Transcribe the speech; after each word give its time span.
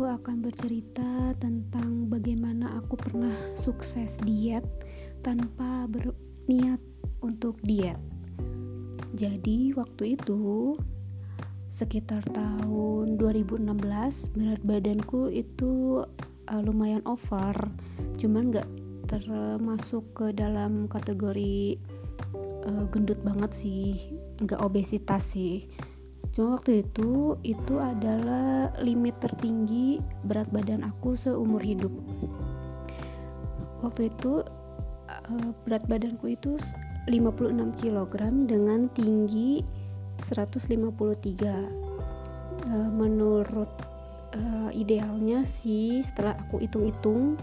aku 0.00 0.16
akan 0.16 0.40
bercerita 0.40 1.36
tentang 1.44 2.08
bagaimana 2.08 2.72
aku 2.80 2.96
pernah 2.96 3.36
sukses 3.52 4.16
diet 4.24 4.64
tanpa 5.20 5.84
berniat 5.92 6.80
untuk 7.20 7.60
diet. 7.60 8.00
Jadi 9.12 9.76
waktu 9.76 10.16
itu 10.16 10.72
sekitar 11.68 12.24
tahun 12.32 13.20
2016 13.20 13.60
berat 14.40 14.62
badanku 14.64 15.28
itu 15.28 16.00
uh, 16.48 16.60
lumayan 16.64 17.04
over, 17.04 17.52
cuman 18.16 18.56
nggak 18.56 18.68
termasuk 19.04 20.16
ke 20.16 20.32
dalam 20.32 20.88
kategori 20.88 21.76
uh, 22.64 22.88
gendut 22.88 23.20
banget 23.20 23.52
sih, 23.52 24.16
nggak 24.40 24.64
obesitas 24.64 25.36
sih 25.36 25.68
cuma 26.40 26.56
waktu 26.56 26.88
itu 26.88 27.36
itu 27.44 27.76
adalah 27.76 28.72
limit 28.80 29.12
tertinggi 29.20 30.00
berat 30.24 30.48
badan 30.48 30.88
aku 30.88 31.12
seumur 31.12 31.60
hidup. 31.60 31.92
Waktu 33.84 34.08
itu 34.08 34.40
uh, 35.04 35.48
berat 35.68 35.84
badanku 35.84 36.32
itu 36.32 36.56
56 37.12 37.84
kg 37.84 38.14
dengan 38.48 38.88
tinggi 38.96 39.60
153 40.24 40.80
uh, 40.80 41.60
menurut 42.88 43.68
uh, 44.32 44.72
idealnya 44.72 45.44
sih 45.44 46.00
setelah 46.00 46.40
aku 46.40 46.64
hitung-hitung 46.64 47.36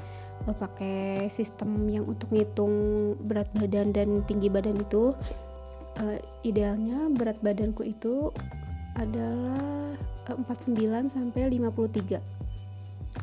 pakai 0.49 1.29
sistem 1.29 1.85
yang 1.85 2.09
untuk 2.09 2.33
ngitung 2.33 3.13
berat 3.29 3.45
badan 3.53 3.93
dan 3.93 4.25
tinggi 4.25 4.49
badan 4.49 4.81
itu 4.81 5.13
idealnya 6.45 7.09
berat 7.09 7.41
badanku 7.41 7.83
itu 7.83 8.29
adalah 8.97 9.93
49 10.25 10.73
eh, 10.73 11.07
sampai 11.07 11.41
53 11.53 12.37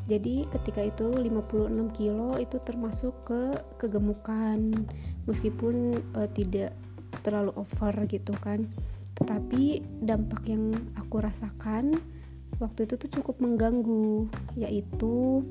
jadi 0.05 0.45
ketika 0.53 0.81
itu 0.85 1.09
56 1.17 1.97
kilo 1.97 2.37
itu 2.37 2.57
termasuk 2.61 3.15
ke 3.25 3.57
kegemukan 3.81 4.73
meskipun 5.25 5.97
uh, 6.13 6.29
tidak 6.37 6.77
terlalu 7.25 7.57
over 7.57 7.95
gitu 8.05 8.35
kan. 8.45 8.69
Tetapi 9.17 9.81
dampak 10.05 10.45
yang 10.45 10.75
aku 10.99 11.23
rasakan 11.23 11.97
waktu 12.61 12.85
itu 12.87 12.95
tuh 13.01 13.11
cukup 13.21 13.41
mengganggu 13.41 14.29
yaitu 14.59 15.47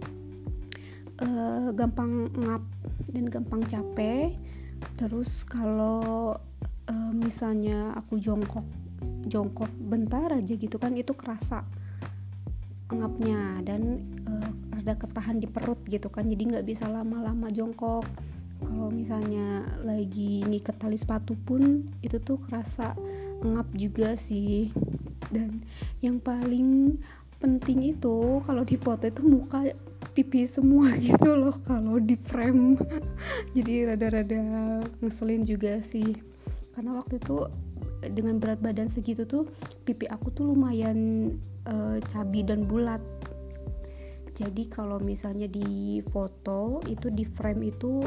uh, 1.23 1.69
gampang 1.73 2.29
ngap 2.37 2.63
dan 3.09 3.25
gampang 3.31 3.61
capek. 3.65 4.37
Terus 4.99 5.47
kalau 5.47 6.37
uh, 6.91 7.11
misalnya 7.15 7.95
aku 7.97 8.21
jongkok 8.21 8.82
jongkok 9.27 9.71
bentar 9.77 10.31
aja 10.35 10.53
gitu 10.53 10.75
kan 10.75 10.93
itu 10.95 11.15
kerasa 11.15 11.63
ngapnya 12.93 13.63
dan 13.65 14.03
uh, 14.27 14.51
ada 14.83 14.93
ketahan 14.99 15.39
di 15.39 15.47
perut 15.47 15.79
gitu 15.87 16.11
kan 16.11 16.27
jadi 16.27 16.57
nggak 16.57 16.67
bisa 16.67 16.85
lama-lama 16.87 17.47
jongkok. 17.49 18.05
Kalau 18.63 18.87
misalnya 18.87 19.67
lagi 19.83 20.39
ngikat 20.47 20.79
tali 20.79 20.95
sepatu 20.95 21.35
pun 21.35 21.83
itu 21.99 22.15
tuh 22.23 22.39
kerasa 22.47 22.95
ngap 23.43 23.67
juga 23.75 24.15
sih. 24.15 24.71
Dan 25.27 25.63
yang 25.99 26.19
paling 26.19 26.95
penting 27.43 27.91
itu 27.91 28.39
kalau 28.47 28.63
di 28.63 28.79
foto 28.79 29.03
itu 29.03 29.19
muka 29.19 29.67
pipi 30.15 30.47
semua 30.47 30.95
gitu 31.03 31.35
loh 31.35 31.55
kalau 31.67 31.99
di 31.99 32.15
frame. 32.15 32.79
Jadi 33.55 33.87
rada-rada 33.87 34.39
ngeselin 35.03 35.43
juga 35.43 35.83
sih. 35.83 36.15
Karena 36.71 37.03
waktu 37.03 37.19
itu 37.19 37.43
dengan 38.11 38.41
berat 38.41 38.59
badan 38.59 38.91
segitu 38.91 39.23
tuh 39.23 39.47
pipi 39.87 40.09
aku 40.09 40.33
tuh 40.33 40.51
lumayan 40.51 41.31
uh, 41.67 41.97
cabi 42.11 42.43
dan 42.43 42.67
bulat. 42.67 42.99
Jadi 44.33 44.65
kalau 44.65 44.97
misalnya 44.97 45.45
di 45.45 46.01
foto 46.09 46.81
itu 46.89 47.13
di 47.13 47.21
frame 47.21 47.69
itu 47.69 48.01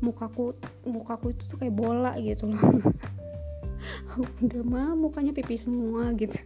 mukaku 0.00 0.54
mukaku 0.86 1.34
itu 1.34 1.42
tuh 1.50 1.58
kayak 1.58 1.74
bola 1.74 2.14
gitu 2.22 2.48
loh. 2.48 2.62
Udah 4.44 4.62
mah 4.62 4.94
mukanya 4.94 5.34
pipi 5.34 5.58
semua 5.58 6.14
gitu. 6.14 6.38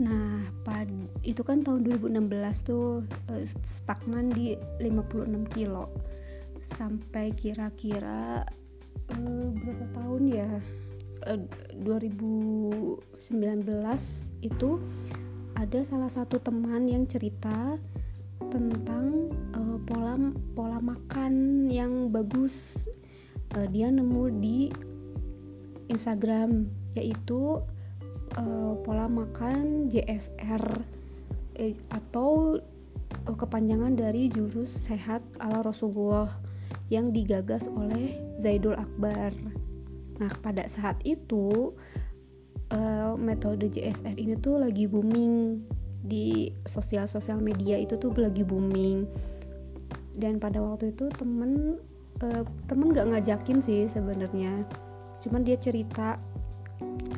Nah 0.00 0.46
pad 0.62 0.88
itu 1.26 1.42
kan 1.42 1.66
tahun 1.66 1.84
2016 1.84 2.68
tuh 2.68 3.02
uh, 3.04 3.44
stagnan 3.66 4.30
di 4.30 4.54
56 4.78 5.54
kilo. 5.54 5.90
Sampai 6.62 7.34
kira-kira 7.34 8.46
uh, 9.18 9.46
berapa 9.50 9.86
tahun 9.98 10.22
ya 10.30 10.50
2019 11.22 12.98
eh, 13.30 14.00
itu 14.42 14.70
ada 15.54 15.80
salah 15.86 16.10
satu 16.10 16.42
teman 16.42 16.90
yang 16.90 17.06
cerita 17.06 17.78
tentang 18.50 19.30
uh, 19.54 19.78
pola 19.86 20.18
pola 20.52 20.78
makan 20.82 21.66
yang 21.70 22.10
bagus. 22.10 22.88
Uh, 23.54 23.68
dia 23.68 23.92
nemu 23.92 24.42
di 24.42 24.72
Instagram 25.92 26.66
yaitu 26.96 27.60
uh, 28.36 28.72
pola 28.82 29.06
makan 29.08 29.88
JSR 29.92 30.64
eh, 31.56 31.76
atau 31.92 32.58
uh, 33.28 33.36
kepanjangan 33.36 33.96
dari 33.96 34.32
jurus 34.32 34.88
sehat 34.88 35.20
ala 35.40 35.62
Rasulullah 35.62 36.32
yang 36.88 37.12
digagas 37.12 37.68
oleh 37.72 38.20
Zaidul 38.40 38.76
Akbar 38.76 39.32
Nah, 40.22 40.30
pada 40.38 40.62
saat 40.70 41.02
itu 41.02 41.74
uh, 42.70 43.18
metode 43.18 43.66
JSR 43.66 44.14
ini 44.14 44.38
tuh 44.38 44.62
lagi 44.62 44.86
booming 44.86 45.58
di 46.06 46.54
sosial-sosial 46.62 47.42
media 47.42 47.74
itu 47.74 47.98
tuh 47.98 48.14
lagi 48.14 48.46
booming. 48.46 49.02
Dan 50.14 50.38
pada 50.38 50.62
waktu 50.62 50.94
itu 50.94 51.10
temen 51.18 51.82
uh, 52.22 52.46
temen 52.70 52.94
nggak 52.94 53.18
ngajakin 53.18 53.58
sih 53.66 53.90
sebenarnya. 53.90 54.62
Cuman 55.26 55.42
dia 55.42 55.58
cerita 55.58 56.22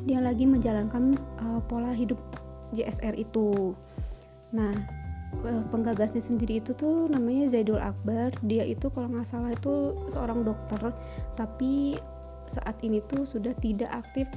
dia 0.08 0.24
lagi 0.24 0.48
menjalankan 0.48 1.20
uh, 1.44 1.60
pola 1.68 1.92
hidup 1.92 2.16
JSR 2.72 3.20
itu. 3.20 3.76
Nah, 4.56 4.72
penggagasnya 5.44 6.22
sendiri 6.24 6.62
itu 6.62 6.72
tuh 6.72 7.10
namanya 7.10 7.52
Zaidul 7.52 7.82
Akbar 7.82 8.32
dia 8.46 8.64
itu 8.64 8.86
kalau 8.88 9.10
nggak 9.10 9.26
salah 9.26 9.50
itu 9.50 9.92
seorang 10.08 10.46
dokter 10.46 10.94
tapi 11.34 11.98
saat 12.46 12.76
ini 12.84 13.00
tuh 13.06 13.24
sudah 13.28 13.52
tidak 13.60 13.90
aktif 13.92 14.28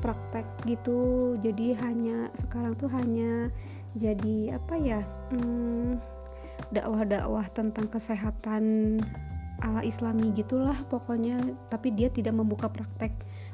praktek 0.00 0.46
gitu. 0.66 1.34
Jadi 1.38 1.76
hanya 1.76 2.32
sekarang 2.40 2.74
tuh 2.74 2.88
hanya 2.90 3.52
jadi 3.94 4.56
apa 4.56 4.74
ya 4.78 5.00
hmm, 5.34 5.98
dakwah-dakwah 6.72 7.46
tentang 7.52 7.90
kesehatan 7.90 8.98
ala 9.60 9.84
islami 9.84 10.32
gitulah 10.32 10.76
pokoknya. 10.88 11.36
Tapi 11.68 11.92
dia 11.92 12.08
tidak 12.08 12.34
membuka 12.34 12.72
praktek 12.72 13.12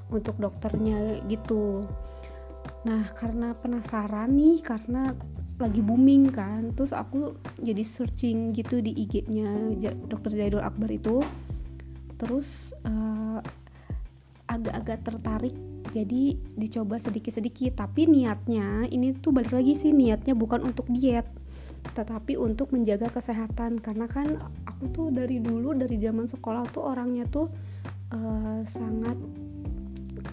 untuk 0.09 0.39
dokternya 0.39 1.21
gitu. 1.27 1.84
Nah 2.87 3.11
karena 3.19 3.53
penasaran 3.59 4.31
nih 4.39 4.63
karena 4.63 5.11
lagi 5.57 5.81
booming 5.81 6.28
kan 6.28 6.77
terus 6.77 6.93
aku 6.93 7.33
jadi 7.57 7.81
searching 7.81 8.53
gitu 8.53 8.84
di 8.84 8.93
IG-nya 8.93 9.73
dokter 10.07 10.31
Zaidul 10.37 10.63
Akbar 10.63 10.93
itu. 10.95 11.25
Terus 12.17 12.73
uh, 12.87 13.41
agak-agak 14.47 15.03
tertarik 15.03 15.55
jadi 15.91 16.37
dicoba 16.59 16.99
sedikit-sedikit. 16.99 17.79
Tapi 17.79 18.11
niatnya 18.11 18.87
ini 18.91 19.15
tuh 19.17 19.33
balik 19.33 19.55
lagi 19.55 19.79
sih 19.79 19.95
niatnya 19.95 20.34
bukan 20.34 20.62
untuk 20.67 20.89
diet 20.91 21.27
tetapi 21.95 22.34
untuk 22.34 22.75
menjaga 22.75 23.07
kesehatan. 23.09 23.79
Karena 23.79 24.11
kan 24.11 24.43
aku 24.67 24.91
tuh 24.91 25.09
dari 25.15 25.39
dulu 25.39 25.73
dari 25.73 25.97
zaman 26.03 26.27
sekolah 26.27 26.66
tuh 26.75 26.83
orangnya 26.83 27.25
tuh 27.31 27.47
uh, 28.10 28.60
sangat 28.66 29.16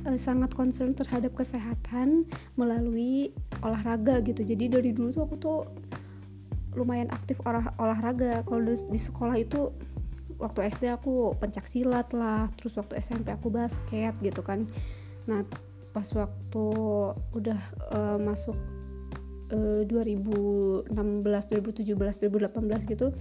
uh, 0.10 0.18
sangat 0.18 0.50
concern 0.58 0.98
terhadap 0.98 1.38
kesehatan 1.38 2.26
melalui 2.58 3.32
olahraga 3.62 4.20
gitu. 4.26 4.42
Jadi 4.42 4.66
dari 4.68 4.92
dulu 4.92 5.10
tuh 5.14 5.24
aku 5.30 5.36
tuh 5.38 5.60
lumayan 6.74 7.10
aktif 7.14 7.38
olah 7.46 7.72
olahraga. 7.78 8.42
Kalau 8.44 8.74
di 8.74 9.00
sekolah 9.00 9.38
itu 9.38 9.70
waktu 10.40 10.70
SD 10.74 10.90
aku 10.94 11.38
pencak 11.38 11.66
silat 11.70 12.12
lah 12.16 12.50
terus 12.58 12.78
waktu 12.78 13.00
SMP 13.00 13.34
aku 13.34 13.50
basket 13.54 14.14
gitu 14.22 14.42
kan. 14.42 14.66
Nah 15.30 15.46
pas 15.94 16.08
waktu 16.18 16.66
udah 17.38 17.60
uh, 17.94 18.18
masuk 18.18 18.58
uh, 19.54 19.82
2016 19.86 20.90
2017 20.90 21.94
2018 21.94 22.92
gitu 22.92 23.14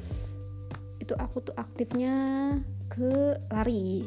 itu 1.02 1.14
aku 1.18 1.42
tuh 1.42 1.54
aktifnya 1.58 2.14
ke 2.86 3.36
lari. 3.50 4.06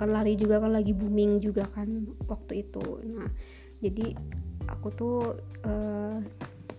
Kan 0.00 0.10
lari 0.16 0.34
juga 0.40 0.58
kan 0.58 0.72
lagi 0.72 0.96
booming 0.96 1.38
juga 1.38 1.68
kan 1.70 2.08
waktu 2.26 2.64
itu. 2.64 2.82
Nah 3.06 3.28
jadi 3.84 4.16
aku 4.66 4.88
tuh 4.94 5.36
uh, 5.68 6.18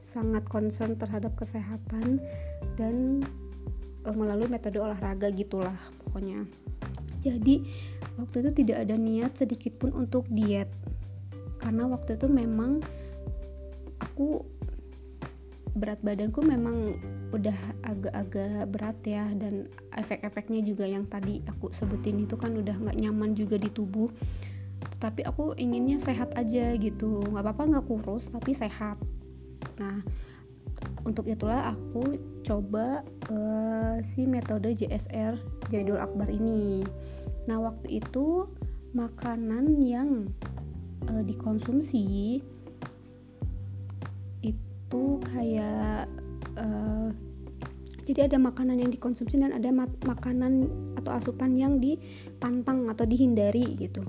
sangat 0.01 0.45
concern 0.49 0.97
terhadap 0.97 1.33
kesehatan 1.37 2.21
dan 2.77 3.25
melalui 4.11 4.51
metode 4.51 4.83
olahraga 4.83 5.31
gitulah 5.31 5.79
pokoknya. 6.03 6.43
Jadi 7.23 7.63
waktu 8.19 8.35
itu 8.43 8.51
tidak 8.63 8.83
ada 8.83 8.99
niat 8.99 9.31
sedikit 9.39 9.79
pun 9.79 9.95
untuk 9.95 10.27
diet. 10.27 10.67
Karena 11.63 11.87
waktu 11.87 12.19
itu 12.19 12.27
memang 12.27 12.83
aku 14.03 14.43
berat 15.73 15.97
badanku 16.05 16.45
memang 16.45 16.99
udah 17.33 17.55
agak-agak 17.81 18.69
berat 18.69 18.97
ya 19.09 19.25
dan 19.33 19.65
efek-efeknya 19.97 20.61
juga 20.61 20.85
yang 20.85 21.09
tadi 21.09 21.41
aku 21.49 21.73
sebutin 21.73 22.21
itu 22.21 22.37
kan 22.37 22.53
udah 22.53 22.77
nggak 22.77 22.99
nyaman 22.99 23.33
juga 23.33 23.55
di 23.55 23.71
tubuh. 23.71 24.11
Tapi 24.99 25.23
aku 25.23 25.55
inginnya 25.55 26.03
sehat 26.03 26.35
aja 26.35 26.75
gitu. 26.75 27.23
Nggak 27.23 27.43
apa-apa 27.47 27.63
nggak 27.79 27.85
kurus 27.87 28.27
tapi 28.27 28.51
sehat. 28.51 28.99
Nah 29.79 30.03
untuk 31.03 31.27
itulah 31.27 31.75
aku 31.75 32.15
coba 32.47 33.03
uh, 33.31 33.99
si 34.03 34.23
metode 34.23 34.71
JSR 34.71 35.35
Jadul 35.67 35.99
Akbar 35.99 36.31
ini. 36.31 36.83
Nah 37.47 37.59
waktu 37.59 38.03
itu 38.03 38.47
makanan 38.95 39.83
yang 39.83 40.31
uh, 41.11 41.23
dikonsumsi 41.23 42.39
itu 44.43 45.03
kayak 45.33 46.07
uh, 46.55 47.09
jadi 48.03 48.27
ada 48.27 48.37
makanan 48.39 48.83
yang 48.83 48.91
dikonsumsi 48.91 49.39
dan 49.39 49.55
ada 49.55 49.71
makanan 50.03 50.67
atau 50.99 51.11
asupan 51.15 51.55
yang 51.55 51.79
dipantang 51.79 52.91
atau 52.91 53.07
dihindari 53.07 53.79
gitu. 53.79 54.03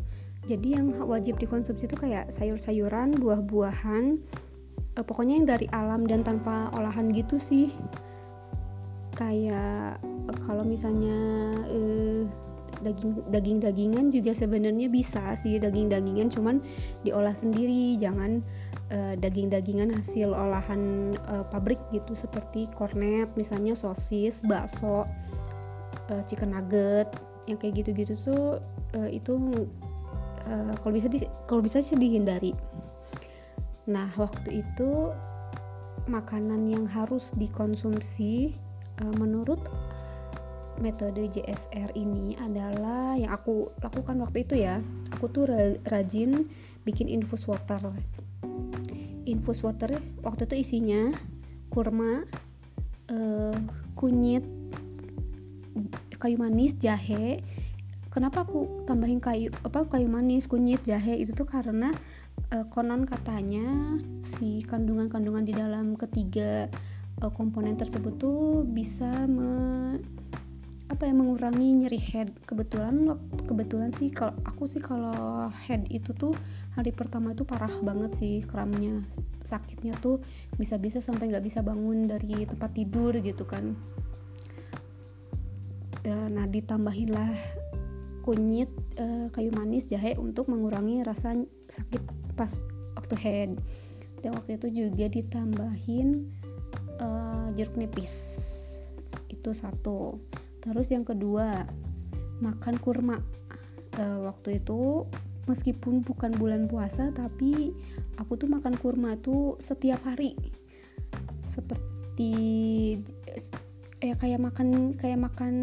Jadi 0.45 0.77
yang 0.77 0.93
wajib 1.09 1.41
dikonsumsi 1.41 1.89
itu 1.89 1.97
kayak 1.97 2.29
sayur-sayuran 2.29 3.17
buah-buahan 3.17 4.21
uh, 4.97 5.05
pokoknya 5.05 5.35
yang 5.43 5.49
dari 5.49 5.67
alam 5.71 6.07
dan 6.07 6.23
tanpa 6.23 6.71
olahan 6.75 7.11
gitu 7.15 7.39
sih. 7.39 7.71
Kayak 9.15 9.99
uh, 10.03 10.37
kalau 10.47 10.67
misalnya 10.67 11.19
uh, 11.71 12.23
daging 12.83 13.23
daging 13.31 13.59
dagingan 13.63 14.07
juga 14.11 14.35
sebenarnya 14.35 14.91
bisa 14.91 15.33
sih 15.39 15.57
daging 15.57 15.89
dagingan 15.89 16.29
cuman 16.31 16.57
diolah 17.07 17.35
sendiri. 17.35 17.95
Jangan 17.99 18.43
uh, 18.91 19.15
daging 19.19 19.51
dagingan 19.51 19.95
hasil 19.95 20.35
olahan 20.35 21.15
uh, 21.31 21.47
pabrik 21.49 21.79
gitu 21.95 22.19
seperti 22.19 22.67
kornet 22.75 23.31
misalnya 23.39 23.79
sosis 23.79 24.43
bakso 24.45 25.07
uh, 26.11 26.23
chicken 26.27 26.53
nugget 26.53 27.09
yang 27.45 27.61
kayak 27.61 27.85
gitu-gitu 27.85 28.17
tuh 28.25 28.45
uh, 28.97 29.09
itu 29.09 29.37
uh, 30.49 30.73
kalau 30.81 30.93
bisa 30.97 31.09
di, 31.13 31.25
kalau 31.45 31.61
bisa 31.61 31.85
sih 31.85 31.97
dihindari 31.97 32.57
nah 33.85 34.09
waktu 34.17 34.65
itu 34.65 35.13
makanan 36.09 36.69
yang 36.69 36.85
harus 36.85 37.33
dikonsumsi 37.37 38.57
uh, 39.01 39.15
menurut 39.17 39.61
metode 40.83 41.31
JSR 41.31 41.95
ini 41.95 42.35
adalah 42.39 43.15
yang 43.15 43.31
aku 43.31 43.71
lakukan 43.79 44.19
waktu 44.19 44.43
itu 44.43 44.55
ya. 44.59 44.83
Aku 45.15 45.31
tuh 45.31 45.47
rajin 45.87 46.51
bikin 46.83 47.07
infus 47.07 47.47
water. 47.47 47.79
Infus 49.25 49.63
water 49.63 49.95
waktu 50.27 50.51
itu 50.51 50.57
isinya 50.67 51.15
kurma 51.71 52.27
uh, 53.11 53.57
kunyit 53.95 54.45
kayu 56.19 56.41
manis 56.41 56.75
jahe. 56.81 57.45
Kenapa 58.11 58.47
aku 58.47 58.87
tambahin 58.87 59.19
kayu 59.19 59.51
apa 59.67 59.87
kayu 59.91 60.07
manis 60.07 60.47
kunyit 60.47 60.83
jahe? 60.87 61.19
Itu 61.19 61.35
tuh 61.35 61.47
karena 61.47 61.91
uh, 62.55 62.67
konon 62.71 63.05
katanya 63.05 63.67
si 64.39 64.63
kandungan-kandungan 64.67 65.45
di 65.45 65.55
dalam 65.55 65.99
ketiga 65.99 66.71
uh, 67.23 67.33
komponen 67.35 67.75
tersebut 67.75 68.15
tuh 68.19 68.63
bisa 68.63 69.27
me 69.27 69.53
apa 70.85 71.09
yang 71.09 71.25
mengurangi 71.25 71.85
nyeri 71.85 71.99
head. 71.99 72.29
Kebetulan 72.45 73.19
kebetulan 73.49 73.91
sih 73.97 74.13
kalau 74.13 74.37
aku 74.47 74.71
sih 74.71 74.79
kalau 74.79 75.49
head 75.67 75.89
itu 75.91 76.15
tuh 76.15 76.37
hari 76.77 76.95
pertama 76.95 77.33
itu 77.35 77.43
parah 77.43 77.73
banget 77.83 78.15
sih 78.21 78.45
kramnya 78.45 79.03
sakitnya 79.45 79.93
tuh 80.01 80.25
bisa-bisa 80.57 81.05
sampai 81.05 81.29
nggak 81.29 81.45
bisa 81.45 81.61
bangun 81.61 82.07
dari 82.09 82.47
tempat 82.47 82.71
tidur 82.77 83.17
gitu 83.19 83.43
kan. 83.49 83.75
Ya, 86.05 86.29
nah 86.29 86.45
ditambahinlah 86.45 87.33
kunyit 88.25 88.69
kayu 89.33 89.53
manis 89.57 89.89
jahe 89.89 90.17
untuk 90.21 90.53
mengurangi 90.53 91.01
rasa 91.05 91.33
sakit 91.69 92.24
pas 92.35 92.51
waktu 92.99 93.15
head. 93.19 93.51
Dan 94.23 94.41
waktu 94.41 94.57
itu 94.57 94.69
juga 94.73 95.07
ditambahin 95.11 96.31
uh, 96.99 97.49
jeruk 97.53 97.77
nipis. 97.77 98.15
Itu 99.29 99.53
satu. 99.53 100.19
Terus 100.65 100.89
yang 100.89 101.05
kedua 101.05 101.69
makan 102.41 102.81
kurma. 102.81 103.21
Uh, 103.95 104.27
waktu 104.27 104.59
itu 104.59 105.07
meskipun 105.45 106.03
bukan 106.03 106.35
bulan 106.35 106.67
puasa 106.67 107.13
tapi 107.15 107.71
aku 108.19 108.35
tuh 108.35 108.49
makan 108.51 108.75
kurma 108.81 109.21
tuh 109.21 109.61
setiap 109.61 110.03
hari. 110.03 110.35
Seperti 111.47 112.35
eh 114.03 114.17
kayak 114.19 114.41
makan 114.43 114.99
kayak 114.99 115.21
makan 115.21 115.55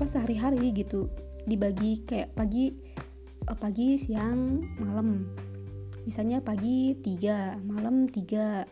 pas 0.00 0.08
sehari-hari 0.08 0.72
gitu. 0.72 1.12
Dibagi 1.44 2.02
kayak 2.08 2.32
pagi 2.32 2.72
uh, 3.44 3.56
pagi 3.56 4.00
siang 4.00 4.64
malam 4.80 5.28
misalnya 6.06 6.38
pagi 6.42 6.94
tiga 7.00 7.58
malam 7.64 8.06
tiga 8.10 8.66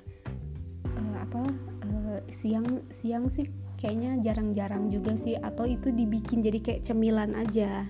uh, 0.87 1.17
apa 1.23 1.43
uh, 1.87 2.19
siang 2.31 2.87
siang 2.90 3.26
sih 3.31 3.46
kayaknya 3.76 4.19
jarang-jarang 4.25 4.88
juga 4.88 5.14
sih 5.14 5.37
atau 5.37 5.69
itu 5.69 5.93
dibikin 5.93 6.40
jadi 6.40 6.58
kayak 6.61 6.84
cemilan 6.84 7.37
aja 7.37 7.87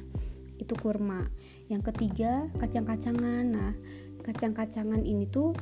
itu 0.59 0.75
kurma. 0.77 1.29
Yang 1.69 1.93
ketiga 1.93 2.49
kacang-kacangan. 2.59 3.45
Nah 3.49 3.73
kacang-kacangan 4.27 5.07
ini 5.07 5.29
tuh 5.31 5.55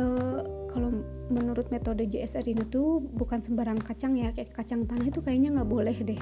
uh, 0.00 0.40
kalau 0.72 1.04
menurut 1.28 1.68
metode 1.68 2.08
JSR 2.08 2.48
ini 2.48 2.64
tuh 2.72 3.04
bukan 3.04 3.44
sembarang 3.44 3.80
kacang 3.84 4.16
ya 4.16 4.32
kayak 4.32 4.56
kacang 4.56 4.88
tanah 4.88 5.12
itu 5.12 5.20
kayaknya 5.20 5.60
nggak 5.60 5.70
boleh 5.70 5.96
deh. 5.96 6.20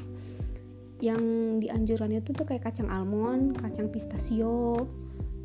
Yang 0.99 1.23
dianjuran 1.63 2.17
itu 2.17 2.33
tuh 2.33 2.47
kayak 2.49 2.73
kacang 2.73 2.89
almond 2.89 3.61
kacang 3.61 3.93
pistachio 3.93 4.89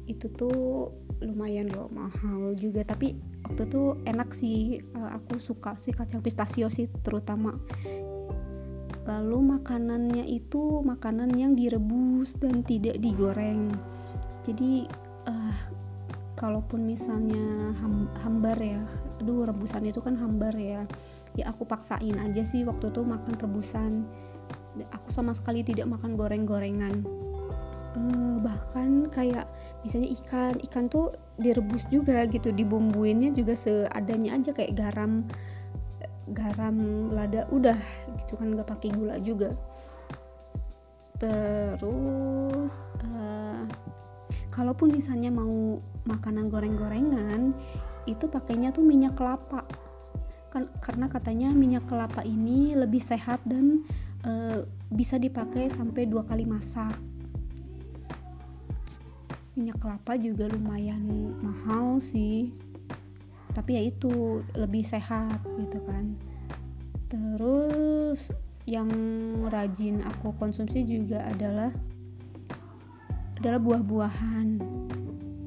itu 0.09 0.30
tuh 0.33 0.89
lumayan 1.21 1.69
loh 1.69 1.88
mahal 1.94 2.57
juga. 2.57 2.81
Tapi 2.86 3.13
waktu 3.45 3.62
itu 3.69 3.83
enak 4.06 4.30
sih 4.33 4.81
uh, 4.98 5.18
aku 5.18 5.38
suka 5.38 5.77
sih 5.81 5.94
kacang 5.94 6.24
pistachio 6.24 6.68
sih 6.74 6.89
terutama. 7.06 7.56
Lalu 9.06 9.57
makanannya 9.57 10.25
itu 10.30 10.81
makanan 10.86 11.33
yang 11.33 11.58
direbus 11.58 12.38
dan 12.38 12.62
tidak 12.65 13.01
digoreng. 13.01 13.70
Jadi 14.46 14.89
uh, 15.29 15.58
kalaupun 16.38 16.89
misalnya 16.89 17.75
ham 17.77 18.10
hambar 18.25 18.58
ya 18.58 18.81
aduh 19.22 19.46
rebusan 19.46 19.86
itu 19.86 20.01
kan 20.01 20.17
hambar 20.17 20.58
ya 20.58 20.81
ya 21.38 21.53
aku 21.53 21.70
paksain 21.70 22.17
aja 22.17 22.41
sih 22.41 22.65
waktu 22.65 22.89
itu 22.89 23.01
makan 23.05 23.34
rebusan. 23.38 24.05
Aku 24.96 25.12
sama 25.12 25.36
sekali 25.36 25.62
tidak 25.67 25.91
makan 25.91 26.15
goreng-gorengan. 26.15 27.03
Uh, 27.91 28.39
bahkan 28.39 29.12
kayak 29.12 29.51
misalnya 29.81 30.09
ikan 30.21 30.53
ikan 30.69 30.85
tuh 30.88 31.13
direbus 31.41 31.85
juga 31.89 32.25
gitu 32.29 32.53
dibumbuinnya 32.53 33.33
juga 33.33 33.57
seadanya 33.57 34.38
aja 34.38 34.53
kayak 34.53 34.77
garam 34.77 35.25
garam 36.31 37.09
lada 37.11 37.50
udah 37.50 37.77
gitu 38.23 38.38
kan 38.38 38.53
nggak 38.55 38.69
pakai 38.69 38.89
gula 38.93 39.17
juga. 39.19 39.51
Terus 41.17 42.81
uh, 43.05 43.65
kalaupun 44.50 44.95
misalnya 44.95 45.29
mau 45.29 45.77
makanan 46.05 46.50
goreng-gorengan 46.50 47.53
itu 48.09 48.25
pakainya 48.25 48.73
tuh 48.73 48.81
minyak 48.81 49.17
kelapa. 49.17 49.65
Kan 50.50 50.67
karena 50.81 51.07
katanya 51.07 51.50
minyak 51.53 51.85
kelapa 51.89 52.25
ini 52.25 52.73
lebih 52.73 53.01
sehat 53.01 53.41
dan 53.45 53.85
uh, 54.25 54.65
bisa 54.93 55.17
dipakai 55.21 55.69
sampai 55.69 56.09
dua 56.09 56.25
kali 56.25 56.45
masak 56.45 56.95
minyak 59.55 59.84
kelapa 59.84 60.15
juga 60.15 60.48
lumayan 60.48 61.36
mahal 61.43 62.00
sih. 62.00 62.55
Tapi 63.51 63.75
ya 63.75 63.81
itu 63.84 64.39
lebih 64.55 64.88
sehat 64.88 65.43
gitu 65.60 65.79
kan. 65.84 66.15
Terus 67.12 68.31
yang 68.63 68.88
rajin 69.51 70.00
aku 70.08 70.31
konsumsi 70.39 70.88
juga 70.88 71.20
adalah 71.27 71.75
adalah 73.41 73.60
buah-buahan. 73.60 74.62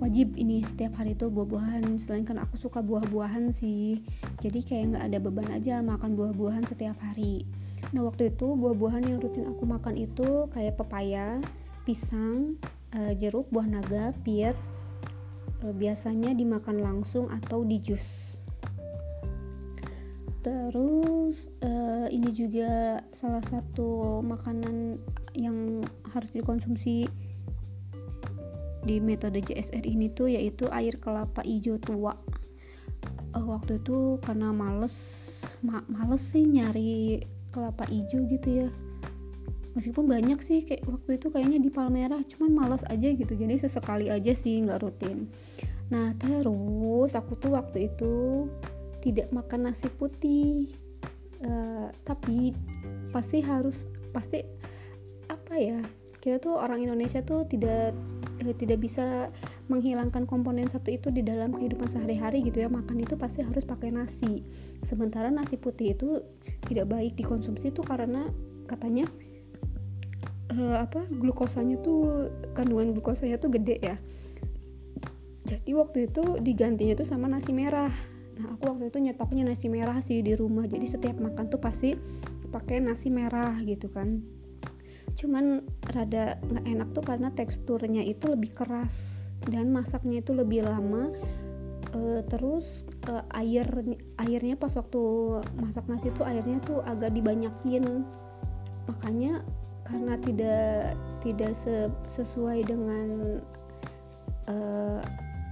Wajib 0.02 0.37
ini 0.37 0.61
setiap 0.66 1.00
hari 1.00 1.16
itu 1.16 1.32
buah-buahan 1.32 1.96
selain 1.96 2.28
kan 2.28 2.37
aku 2.37 2.61
suka 2.61 2.84
buah-buahan 2.84 3.56
sih. 3.56 4.04
Jadi 4.44 4.61
kayak 4.61 4.84
nggak 4.92 5.04
ada 5.08 5.18
beban 5.23 5.49
aja 5.49 5.80
makan 5.80 6.12
buah-buahan 6.12 6.68
setiap 6.68 7.00
hari. 7.00 7.49
Nah 7.96 8.04
waktu 8.04 8.34
itu 8.34 8.52
buah-buahan 8.52 9.08
yang 9.08 9.18
rutin 9.23 9.49
aku 9.49 9.64
makan 9.64 9.96
itu 9.96 10.50
kayak 10.52 10.76
pepaya 10.76 11.40
pisang 11.88 12.61
uh, 12.94 13.12
jeruk, 13.18 13.50
buah 13.50 13.66
naga, 13.66 14.14
pir 14.22 14.54
uh, 15.62 15.74
biasanya 15.74 16.32
dimakan 16.32 16.80
langsung 16.80 17.28
atau 17.30 17.66
di 17.66 17.82
jus. 17.82 18.38
Terus 20.44 21.48
uh, 21.64 22.06
ini 22.12 22.28
juga 22.36 23.00
salah 23.16 23.40
satu 23.48 24.20
makanan 24.20 25.00
yang 25.32 25.80
harus 26.12 26.30
dikonsumsi 26.36 27.08
di 28.84 29.00
metode 29.00 29.40
JSR 29.40 29.88
ini 29.88 30.12
tuh 30.12 30.28
yaitu 30.28 30.68
air 30.68 31.00
kelapa 31.00 31.40
hijau 31.42 31.80
tua. 31.80 32.14
waktu 33.34 33.82
itu 33.82 34.22
karena 34.22 34.54
males 34.54 34.94
ma 35.58 35.82
males 35.90 36.22
sih 36.22 36.46
nyari 36.46 37.18
kelapa 37.50 37.82
hijau 37.90 38.30
gitu 38.30 38.62
ya 38.62 38.68
meskipun 39.75 40.07
banyak 40.07 40.38
sih 40.40 40.62
kayak 40.62 40.87
waktu 40.87 41.19
itu 41.19 41.28
kayaknya 41.31 41.59
di 41.61 41.71
Palmerah 41.71 42.23
cuman 42.31 42.50
males 42.54 42.83
aja 42.87 43.11
gitu. 43.11 43.35
Jadi 43.35 43.61
sesekali 43.61 44.09
aja 44.09 44.33
sih 44.33 44.62
nggak 44.62 44.81
rutin. 44.81 45.28
Nah 45.90 46.14
terus 46.16 47.12
aku 47.14 47.35
tuh 47.37 47.59
waktu 47.59 47.90
itu 47.93 48.47
tidak 49.02 49.28
makan 49.35 49.71
nasi 49.71 49.90
putih. 49.90 50.71
Uh, 51.45 51.93
tapi 52.09 52.57
pasti 53.12 53.45
harus 53.45 53.85
pasti 54.16 54.40
apa 55.28 55.61
ya 55.61 55.76
kita 56.25 56.40
tuh 56.40 56.57
orang 56.57 56.81
Indonesia 56.81 57.21
tuh 57.21 57.45
tidak 57.45 57.93
eh, 58.40 58.57
tidak 58.57 58.81
bisa 58.81 59.28
menghilangkan 59.69 60.25
komponen 60.25 60.64
satu 60.73 60.88
itu 60.88 61.12
di 61.12 61.21
dalam 61.21 61.52
kehidupan 61.52 61.85
sehari-hari 61.85 62.40
gitu 62.40 62.64
ya. 62.64 62.73
Makan 62.73 62.97
itu 63.04 63.12
pasti 63.21 63.45
harus 63.45 63.61
pakai 63.61 63.93
nasi. 63.93 64.40
Sementara 64.81 65.28
nasi 65.28 65.61
putih 65.61 65.93
itu 65.93 66.25
tidak 66.64 66.88
baik 66.88 67.12
dikonsumsi 67.21 67.76
tuh 67.76 67.85
karena 67.85 68.25
katanya 68.64 69.04
eh, 70.54 70.76
apa 70.78 71.04
glukosanya 71.11 71.82
tuh 71.82 72.30
kandungan 72.54 72.94
glukosanya 72.94 73.37
tuh 73.37 73.50
gede 73.52 73.76
ya. 73.82 73.96
Jadi 75.44 75.76
waktu 75.76 76.08
itu 76.08 76.40
digantinya 76.40 76.96
tuh 76.96 77.08
sama 77.08 77.28
nasi 77.28 77.52
merah. 77.52 77.92
Nah 78.40 78.56
aku 78.56 78.73
waktu 78.73 78.88
itu 78.88 78.99
nyetoknya 78.99 79.44
nasi 79.44 79.68
merah 79.68 80.00
sih 80.00 80.25
di 80.25 80.32
rumah. 80.32 80.64
Jadi 80.64 80.87
setiap 80.88 81.20
makan 81.20 81.52
tuh 81.52 81.61
pasti 81.61 81.92
pakai 82.49 82.80
nasi 82.80 83.12
merah 83.12 83.52
gitu 83.61 83.92
kan. 83.92 84.25
Cuman 85.14 85.62
rada 85.92 86.40
nggak 86.42 86.64
enak 86.64 86.88
tuh 86.96 87.04
karena 87.04 87.28
teksturnya 87.30 88.02
itu 88.02 88.25
lebih 88.26 88.56
keras 88.56 89.28
dan 89.46 89.70
masaknya 89.70 90.25
itu 90.25 90.32
lebih 90.32 90.64
lama. 90.64 91.12
Uh, 91.94 92.26
terus 92.26 92.82
uh, 93.06 93.23
air 93.38 93.70
airnya 94.18 94.58
pas 94.58 94.75
waktu 94.75 95.02
masak 95.62 95.87
nasi 95.87 96.11
tuh 96.11 96.26
airnya 96.26 96.58
tuh 96.64 96.80
agak 96.82 97.12
dibanyakin. 97.14 98.02
Makanya 98.88 99.44
karena 99.84 100.16
tidak 100.20 100.96
tidak 101.20 101.52
se 101.52 101.92
sesuai 102.08 102.64
dengan 102.64 103.38
uh, 104.48 105.00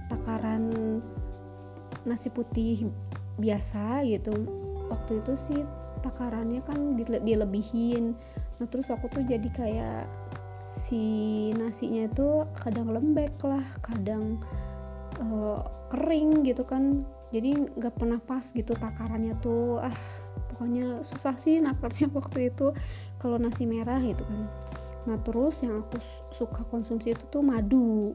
takaran 0.09 0.99
nasi 2.03 2.33
putih 2.33 2.89
biasa 3.37 4.03
gitu. 4.09 4.33
Waktu 4.89 5.21
itu 5.21 5.33
sih 5.37 5.61
takarannya 6.01 6.61
kan 6.65 6.97
dilebihin. 6.97 8.17
Nah 8.59 8.67
terus 8.67 8.89
aku 8.91 9.09
tuh 9.09 9.23
jadi 9.23 9.49
kayak 9.53 10.05
si 10.67 11.49
nasinya 11.53 12.09
itu 12.09 12.45
kadang 12.57 12.89
lembek 12.89 13.37
lah 13.45 13.63
kadang 13.85 14.41
uh, 15.21 15.61
kering 15.93 16.45
gitu 16.45 16.65
kan. 16.65 17.05
Jadi 17.33 17.57
nggak 17.77 17.97
pernah 17.97 18.21
pas 18.21 18.45
gitu 18.53 18.77
takarannya 18.77 19.33
tuh. 19.41 19.81
Ah 19.81 20.22
pokoknya 20.53 21.01
susah 21.01 21.33
sih 21.41 21.57
nakarnya 21.57 22.07
waktu 22.17 22.53
itu 22.53 22.71
kalau 23.17 23.41
nasi 23.41 23.65
merah 23.65 23.97
gitu 23.99 24.21
kan. 24.21 24.45
Nah 25.09 25.17
terus 25.25 25.59
yang 25.65 25.81
aku 25.81 25.97
suka 26.31 26.61
konsumsi 26.69 27.17
itu 27.17 27.25
tuh 27.27 27.41
madu. 27.41 28.13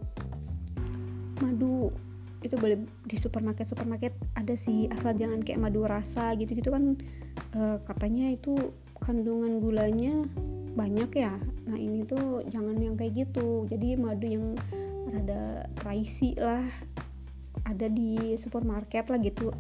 Madu 1.43 1.91
itu 2.39 2.55
boleh 2.55 2.79
di 3.03 3.19
supermarket 3.19 3.67
supermarket 3.67 4.15
ada 4.39 4.55
sih 4.55 4.87
asal 4.95 5.11
jangan 5.19 5.43
kayak 5.43 5.59
madu 5.59 5.83
rasa 5.83 6.39
gitu 6.39 6.55
gitu 6.55 6.71
kan 6.71 6.95
uh, 7.59 7.83
katanya 7.83 8.31
itu 8.31 8.55
kandungan 9.03 9.59
gulanya 9.59 10.23
banyak 10.79 11.11
ya. 11.19 11.35
Nah 11.67 11.75
ini 11.75 12.07
tuh 12.07 12.47
jangan 12.47 12.79
yang 12.79 12.95
kayak 12.95 13.27
gitu. 13.27 13.67
Jadi 13.67 13.99
madu 13.99 14.27
yang 14.31 14.47
rada 15.11 15.67
pricey 15.83 16.39
lah 16.39 16.63
ada 17.67 17.87
di 17.91 18.39
supermarket 18.39 19.11
lah 19.11 19.19
gitu 19.21 19.51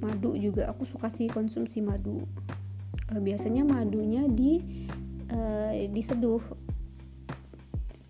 madu 0.00 0.34
juga. 0.36 0.68
Aku 0.72 0.88
suka 0.88 1.12
sih 1.12 1.28
konsumsi 1.28 1.84
madu. 1.84 2.24
Uh, 3.12 3.20
biasanya 3.20 3.62
madunya 3.62 4.26
di 4.26 4.60
uh, 5.30 5.72
diseduh. 5.92 6.42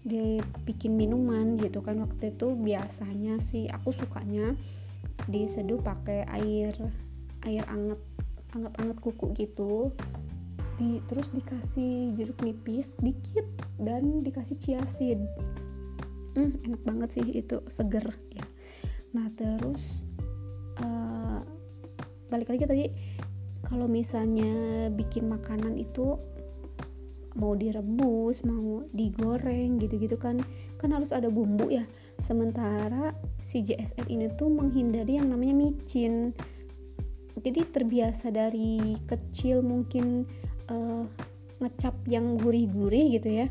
Dibikin 0.01 0.97
minuman 0.97 1.61
gitu 1.61 1.85
kan. 1.85 2.01
Waktu 2.01 2.33
itu 2.33 2.57
biasanya 2.57 3.37
sih 3.43 3.69
aku 3.69 3.93
sukanya 3.93 4.57
diseduh 5.29 5.79
pakai 5.85 6.25
air 6.41 6.73
air 7.45 7.65
anget 7.69 8.01
anget 8.57 8.73
anget 8.81 8.97
kuku 9.05 9.27
gitu. 9.37 9.93
Di 10.81 11.05
terus 11.05 11.29
dikasih 11.29 12.17
jeruk 12.17 12.41
nipis 12.41 12.97
dikit 13.05 13.45
dan 13.77 14.25
dikasih 14.25 14.57
chia 14.57 14.81
seed. 14.89 15.21
Hmm, 16.33 16.57
enak 16.65 16.81
banget 16.89 17.21
sih 17.21 17.27
itu 17.37 17.61
seger 17.69 18.17
ya. 18.33 18.45
Nah 19.13 19.29
terus 19.37 20.09
uh, 20.81 21.20
balik 22.31 22.49
lagi 22.55 22.65
tadi 22.65 22.87
kalau 23.67 23.91
misalnya 23.91 24.89
bikin 24.95 25.29
makanan 25.29 25.77
itu 25.77 26.17
mau 27.39 27.55
direbus 27.55 28.43
mau 28.43 28.83
digoreng 28.91 29.79
gitu-gitu 29.79 30.19
kan 30.19 30.43
kan 30.81 30.91
harus 30.91 31.15
ada 31.15 31.31
bumbu 31.31 31.71
ya. 31.71 31.85
Sementara 32.25 33.15
si 33.47 33.63
JSR 33.63 34.09
ini 34.11 34.33
tuh 34.35 34.51
menghindari 34.51 35.21
yang 35.21 35.31
namanya 35.31 35.55
micin. 35.55 36.35
Jadi 37.41 37.61
terbiasa 37.71 38.35
dari 38.35 38.99
kecil 39.07 39.63
mungkin 39.63 40.27
uh, 40.69 41.05
ngecap 41.61 41.95
yang 42.11 42.41
gurih-gurih 42.41 43.21
gitu 43.21 43.29
ya. 43.45 43.47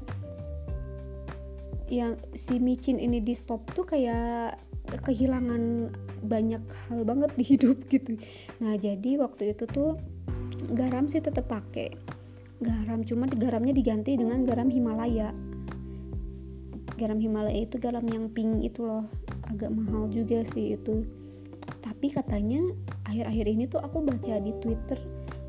Yang 1.89 2.21
si 2.35 2.57
micin 2.59 2.97
ini 2.99 3.23
di 3.23 3.33
stop 3.33 3.63
tuh 3.73 3.85
kayak 3.87 4.59
kehilangan 5.05 5.93
banyak 6.23 6.63
hal 6.89 7.01
banget 7.07 7.31
di 7.35 7.43
hidup 7.43 7.77
gitu. 7.93 8.19
Nah 8.63 8.75
jadi 8.75 9.19
waktu 9.19 9.55
itu 9.55 9.65
tuh 9.69 9.99
garam 10.75 11.07
sih 11.07 11.23
tetap 11.23 11.47
pakai 11.47 11.95
garam 12.59 13.07
cuma 13.07 13.23
garamnya 13.31 13.71
diganti 13.71 14.19
dengan 14.19 14.43
garam 14.43 14.67
Himalaya. 14.67 15.31
Garam 16.99 17.19
Himalaya 17.23 17.63
itu 17.63 17.79
garam 17.79 18.03
yang 18.11 18.27
pink 18.35 18.67
itu 18.67 18.83
loh 18.83 19.07
agak 19.47 19.71
mahal 19.71 20.11
juga 20.11 20.43
sih 20.51 20.75
itu. 20.75 21.07
Tapi 21.79 22.11
katanya 22.11 22.59
akhir-akhir 23.07 23.45
ini 23.47 23.63
tuh 23.71 23.79
aku 23.79 24.03
baca 24.03 24.35
di 24.43 24.51
Twitter 24.59 24.99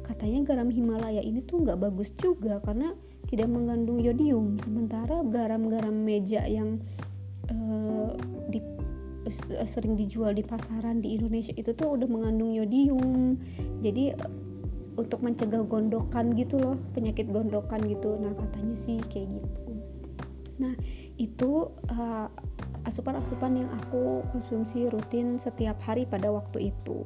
katanya 0.06 0.42
garam 0.42 0.70
Himalaya 0.74 1.22
ini 1.22 1.38
tuh 1.46 1.62
nggak 1.62 1.78
bagus 1.86 2.10
juga 2.18 2.58
karena 2.66 2.94
tidak 3.30 3.46
mengandung 3.46 4.02
yodium. 4.02 4.58
Sementara 4.58 5.22
garam-garam 5.22 5.94
meja 5.94 6.42
yang 6.50 6.82
uh, 7.50 8.14
sering 9.66 9.94
dijual 9.96 10.34
di 10.34 10.44
pasaran 10.44 11.00
di 11.00 11.16
Indonesia 11.16 11.54
itu 11.56 11.72
tuh 11.72 11.96
udah 11.96 12.08
mengandung 12.10 12.52
yodium. 12.52 13.38
Jadi 13.80 14.14
untuk 14.99 15.25
mencegah 15.25 15.64
gondokan 15.64 16.37
gitu 16.37 16.60
loh 16.60 16.76
penyakit 16.92 17.32
gondokan 17.32 17.80
gitu. 17.88 18.20
Nah 18.20 18.37
katanya 18.37 18.76
sih 18.76 18.99
kayak 19.08 19.32
gitu. 19.32 19.72
Nah 20.60 20.75
itu 21.16 21.72
uh, 21.94 22.28
asupan-asupan 22.84 23.64
yang 23.64 23.70
aku 23.80 24.25
konsumsi 24.32 24.88
rutin 24.92 25.40
setiap 25.40 25.80
hari 25.80 26.04
pada 26.04 26.28
waktu 26.28 26.72
itu. 26.72 27.00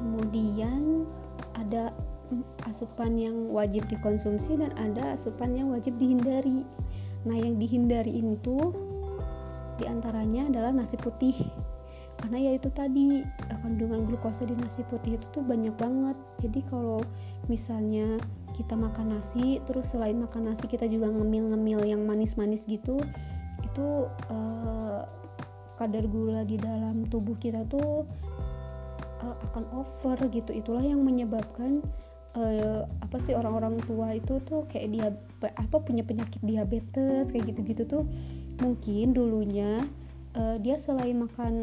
Kemudian 0.00 1.08
ada 1.56 1.92
asupan 2.68 3.18
yang 3.18 3.50
wajib 3.50 3.88
dikonsumsi 3.90 4.60
dan 4.60 4.70
ada 4.78 5.16
asupan 5.16 5.56
yang 5.56 5.72
wajib 5.72 5.96
dihindari. 5.96 6.62
Nah 7.24 7.36
yang 7.36 7.56
dihindari 7.60 8.22
itu 8.22 8.56
di 9.80 9.88
antaranya 9.88 10.52
adalah 10.52 10.70
nasi 10.76 11.00
putih. 11.00 11.34
Karena 12.20 12.36
ya 12.36 12.52
itu 12.52 12.68
tadi 12.68 13.24
eh, 13.24 13.58
kandungan 13.64 14.04
glukosa 14.04 14.44
di 14.44 14.52
nasi 14.52 14.84
putih 14.84 15.16
itu 15.16 15.26
tuh 15.32 15.40
banyak 15.40 15.72
banget. 15.80 16.16
Jadi 16.44 16.60
kalau 16.68 17.00
misalnya 17.48 18.20
kita 18.52 18.76
makan 18.76 19.16
nasi 19.16 19.56
terus 19.64 19.88
selain 19.88 20.20
makan 20.20 20.52
nasi 20.52 20.68
kita 20.68 20.84
juga 20.84 21.08
ngemil-ngemil 21.08 21.80
yang 21.88 22.04
manis-manis 22.04 22.68
gitu 22.68 23.00
itu 23.64 23.88
uh, 24.28 25.00
kadar 25.80 26.04
gula 26.04 26.44
di 26.44 26.60
dalam 26.60 27.08
tubuh 27.08 27.38
kita 27.40 27.64
tuh 27.72 28.04
uh, 29.24 29.36
akan 29.50 29.64
over 29.72 30.18
gitu. 30.28 30.52
Itulah 30.52 30.84
yang 30.84 31.00
menyebabkan 31.00 31.80
uh, 32.36 32.84
apa 33.00 33.16
sih 33.24 33.32
orang-orang 33.32 33.80
tua 33.88 34.12
itu 34.12 34.38
tuh 34.44 34.68
kayak 34.68 34.88
dia 34.92 35.08
apa 35.56 35.76
punya 35.80 36.04
penyakit 36.04 36.40
diabetes 36.44 37.32
kayak 37.32 37.54
gitu-gitu 37.54 37.82
tuh 37.88 38.04
mungkin 38.60 39.16
dulunya 39.16 39.82
uh, 40.36 40.56
dia 40.60 40.76
selain 40.76 41.16
makan 41.24 41.54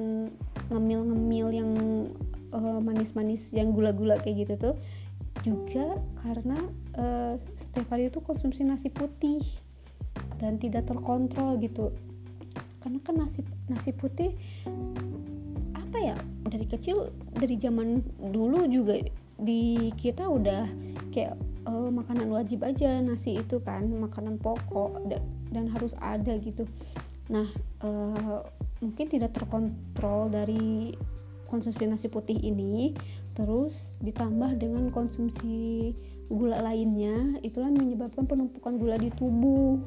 ngemil-ngemil 0.67 1.47
yang 1.53 1.71
uh, 2.51 2.79
manis-manis 2.83 3.49
yang 3.55 3.71
gula-gula 3.71 4.19
kayak 4.19 4.47
gitu 4.47 4.53
tuh 4.59 4.75
juga 5.45 6.01
karena 6.25 6.57
uh, 6.97 7.37
setiap 7.55 7.87
hari 7.93 8.09
itu 8.09 8.19
konsumsi 8.19 8.65
nasi 8.65 8.89
putih 8.89 9.39
dan 10.41 10.57
tidak 10.57 10.89
terkontrol 10.89 11.55
gitu. 11.61 11.93
Karena 12.81 12.99
kan 13.05 13.15
nasi 13.21 13.45
nasi 13.69 13.93
putih 13.93 14.33
apa 15.75 15.97
ya 15.97 16.17
dari 16.47 16.65
kecil 16.67 17.13
dari 17.37 17.55
zaman 17.55 18.01
dulu 18.33 18.65
juga 18.67 18.99
di 19.37 19.93
kita 19.95 20.25
udah 20.25 20.65
kayak 21.13 21.37
uh, 21.67 21.89
makanan 21.91 22.31
wajib 22.31 22.63
aja 22.63 23.03
nasi 23.03 23.37
itu 23.37 23.59
kan 23.61 23.85
makanan 23.91 24.39
pokok 24.39 25.03
dan, 25.11 25.21
dan 25.51 25.65
harus 25.67 25.93
ada 25.99 26.39
gitu. 26.39 26.63
Nah 27.27 27.47
uh, 27.83 28.41
mungkin 28.79 29.05
tidak 29.11 29.35
terkontrol 29.35 30.31
dari 30.31 30.95
konsumsi 31.47 31.87
nasi 31.87 32.07
putih 32.07 32.35
ini 32.39 32.95
terus 33.35 33.91
ditambah 34.03 34.59
dengan 34.59 34.91
konsumsi 34.91 35.91
gula 36.27 36.59
lainnya 36.59 37.39
itulah 37.39 37.71
menyebabkan 37.71 38.27
penumpukan 38.27 38.79
gula 38.79 38.95
di 38.99 39.11
tubuh. 39.15 39.79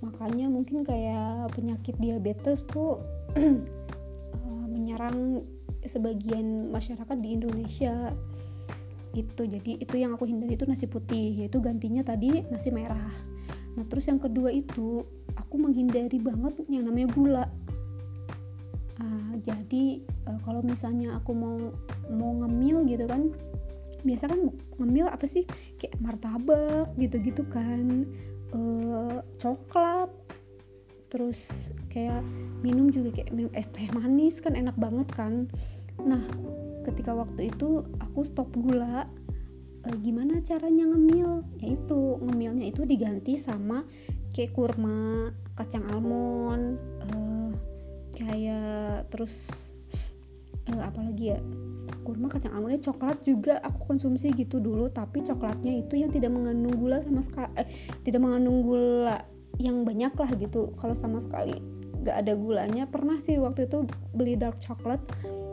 Makanya 0.00 0.48
mungkin 0.48 0.80
kayak 0.80 1.52
penyakit 1.52 1.92
diabetes 2.00 2.64
tuh 2.72 3.04
eh, 3.36 4.64
menyerang 4.64 5.44
sebagian 5.84 6.72
masyarakat 6.72 7.16
di 7.20 7.36
Indonesia 7.36 8.16
itu 9.10 9.42
jadi 9.42 9.82
itu 9.82 9.94
yang 9.98 10.14
aku 10.14 10.26
hindari 10.26 10.54
itu 10.54 10.66
nasi 10.66 10.86
putih 10.86 11.34
yaitu 11.42 11.58
gantinya 11.58 12.06
tadi 12.06 12.46
nasi 12.46 12.70
merah. 12.70 13.10
Nah 13.74 13.84
terus 13.90 14.06
yang 14.06 14.22
kedua 14.22 14.54
itu 14.54 15.02
aku 15.34 15.54
menghindari 15.58 16.18
banget 16.22 16.62
yang 16.70 16.86
namanya 16.86 17.08
gula. 17.10 17.44
Uh, 19.00 19.34
jadi 19.42 20.04
uh, 20.28 20.38
kalau 20.44 20.62
misalnya 20.62 21.16
aku 21.18 21.32
mau 21.34 21.58
mau 22.12 22.32
ngemil 22.44 22.86
gitu 22.86 23.08
kan 23.08 23.32
biasa 24.06 24.30
kan 24.30 24.40
ngemil 24.78 25.06
apa 25.10 25.26
sih? 25.26 25.42
Kayak 25.80 25.98
martabak 25.98 26.94
gitu-gitu 26.94 27.42
kan 27.50 28.06
uh, 28.54 29.22
coklat 29.42 30.10
terus 31.10 31.74
kayak 31.90 32.22
minum 32.62 32.86
juga 32.86 33.10
kayak 33.10 33.34
minum 33.34 33.50
es 33.58 33.66
teh 33.74 33.90
manis 33.90 34.38
kan 34.38 34.54
enak 34.54 34.78
banget 34.78 35.10
kan 35.10 35.50
nah 36.04 36.22
ketika 36.84 37.12
waktu 37.12 37.52
itu 37.52 37.84
aku 38.00 38.24
stop 38.24 38.48
gula 38.56 39.06
e, 39.84 39.88
gimana 40.00 40.40
caranya 40.44 40.88
ngemil? 40.88 41.44
Yaitu 41.60 42.20
ngemilnya 42.24 42.72
itu 42.72 42.82
diganti 42.88 43.36
sama 43.36 43.84
kayak 44.32 44.54
kurma 44.56 45.28
kacang 45.56 45.84
almond 45.92 46.80
e, 47.04 47.08
kayak 48.16 49.08
terus 49.12 49.52
e, 50.68 50.72
apalagi 50.72 51.36
ya? 51.36 51.40
Kurma 52.00 52.32
kacang 52.32 52.56
almondnya 52.56 52.80
coklat 52.80 53.20
juga 53.22 53.60
aku 53.60 53.94
konsumsi 53.94 54.32
gitu 54.32 54.58
dulu 54.58 54.88
tapi 54.88 55.20
coklatnya 55.20 55.84
itu 55.84 56.00
yang 56.00 56.08
tidak 56.08 56.32
mengandung 56.32 56.74
gula 56.80 57.04
sama 57.04 57.20
sekali 57.20 57.52
eh, 57.60 57.68
tidak 58.08 58.24
mengandung 58.24 58.64
gula 58.64 59.20
yang 59.60 59.84
banyak 59.84 60.16
lah 60.16 60.30
gitu. 60.40 60.72
Kalau 60.80 60.96
sama 60.96 61.20
sekali 61.20 61.80
gak 62.00 62.24
ada 62.24 62.32
gulanya 62.32 62.88
pernah 62.88 63.20
sih 63.20 63.36
waktu 63.36 63.68
itu 63.68 63.84
beli 64.16 64.32
dark 64.32 64.56
chocolate 64.56 65.04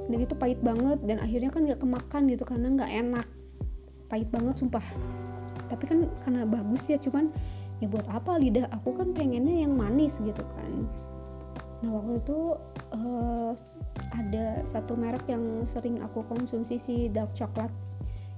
dan 0.07 0.19
itu 0.23 0.33
pahit 0.35 0.59
banget 0.63 0.99
dan 1.03 1.19
akhirnya 1.19 1.51
kan 1.51 1.67
gak 1.67 1.81
kemakan 1.83 2.21
gitu 2.31 2.43
karena 2.47 2.67
nggak 2.73 2.91
enak. 2.91 3.27
Pahit 4.07 4.29
banget 4.31 4.55
sumpah. 4.59 4.83
Tapi 5.67 5.83
kan 5.83 5.99
karena 6.23 6.47
bagus 6.47 6.87
ya 6.87 6.95
cuman 6.95 7.27
ya 7.83 7.91
buat 7.91 8.07
apa 8.07 8.39
lidah? 8.39 8.71
Aku 8.79 8.95
kan 8.95 9.11
pengennya 9.11 9.67
yang 9.67 9.75
manis 9.75 10.15
gitu 10.23 10.43
kan. 10.55 10.87
Nah 11.83 11.91
waktu 11.91 12.23
itu 12.23 12.39
uh, 12.95 13.51
ada 14.15 14.63
satu 14.63 14.95
merek 14.95 15.27
yang 15.27 15.67
sering 15.67 15.99
aku 15.99 16.23
konsumsi 16.25 16.79
si 16.79 16.95
dark 17.11 17.35
chocolate. 17.35 17.73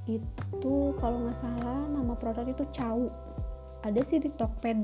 Itu 0.09 0.97
kalau 0.97 1.29
nggak 1.29 1.37
salah 1.37 1.85
nama 1.85 2.17
produk 2.17 2.49
itu 2.49 2.65
Chow 2.73 3.13
ada 3.85 4.01
sih 4.03 4.19
di 4.19 4.27
Tokped. 4.33 4.79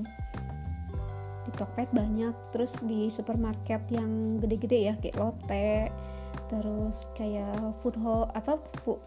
Di 1.46 1.52
Tokped 1.58 1.92
banyak. 1.92 2.36
Terus 2.56 2.78
di 2.86 3.12
supermarket 3.12 3.90
yang 3.92 4.40
gede-gede 4.40 4.80
ya 4.88 4.94
kayak 5.02 5.18
Lotte 5.20 5.92
terus 6.48 7.08
kayak 7.18 7.56
food 7.82 7.98
hall 8.00 8.30
apa 8.38 8.60
food, 8.84 9.02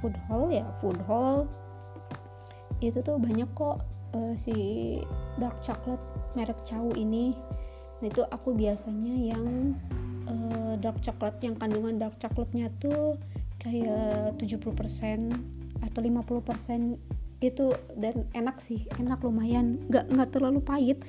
food 0.00 0.16
hall 0.28 0.48
ya? 0.48 0.66
Food 0.78 1.00
hall. 1.08 1.48
Itu 2.82 3.00
tuh 3.02 3.18
banyak 3.18 3.46
kok 3.54 3.82
uh, 4.14 4.34
si 4.34 4.54
dark 5.38 5.58
chocolate 5.62 6.02
merek 6.34 6.58
Chow 6.66 6.90
ini. 6.98 7.36
Nah 8.02 8.06
itu 8.10 8.22
aku 8.26 8.54
biasanya 8.56 9.34
yang 9.34 9.76
uh, 10.26 10.74
dark 10.80 10.98
chocolate 11.04 11.38
yang 11.40 11.54
kandungan 11.54 12.00
dark 12.02 12.18
coklatnya 12.18 12.72
tuh 12.82 13.14
kayak 13.62 14.34
70% 14.42 15.30
atau 15.82 16.00
50% 16.02 16.98
itu. 17.42 17.66
Dan 17.94 18.26
enak 18.34 18.58
sih 18.58 18.86
enak 18.98 19.22
lumayan. 19.22 19.78
Nggak 19.86 20.10
nggak 20.10 20.30
terlalu 20.34 20.58
pahit 20.62 21.00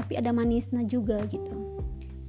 tapi 0.00 0.16
ada 0.16 0.30
manisnya 0.32 0.86
juga 0.86 1.20
gitu 1.28 1.79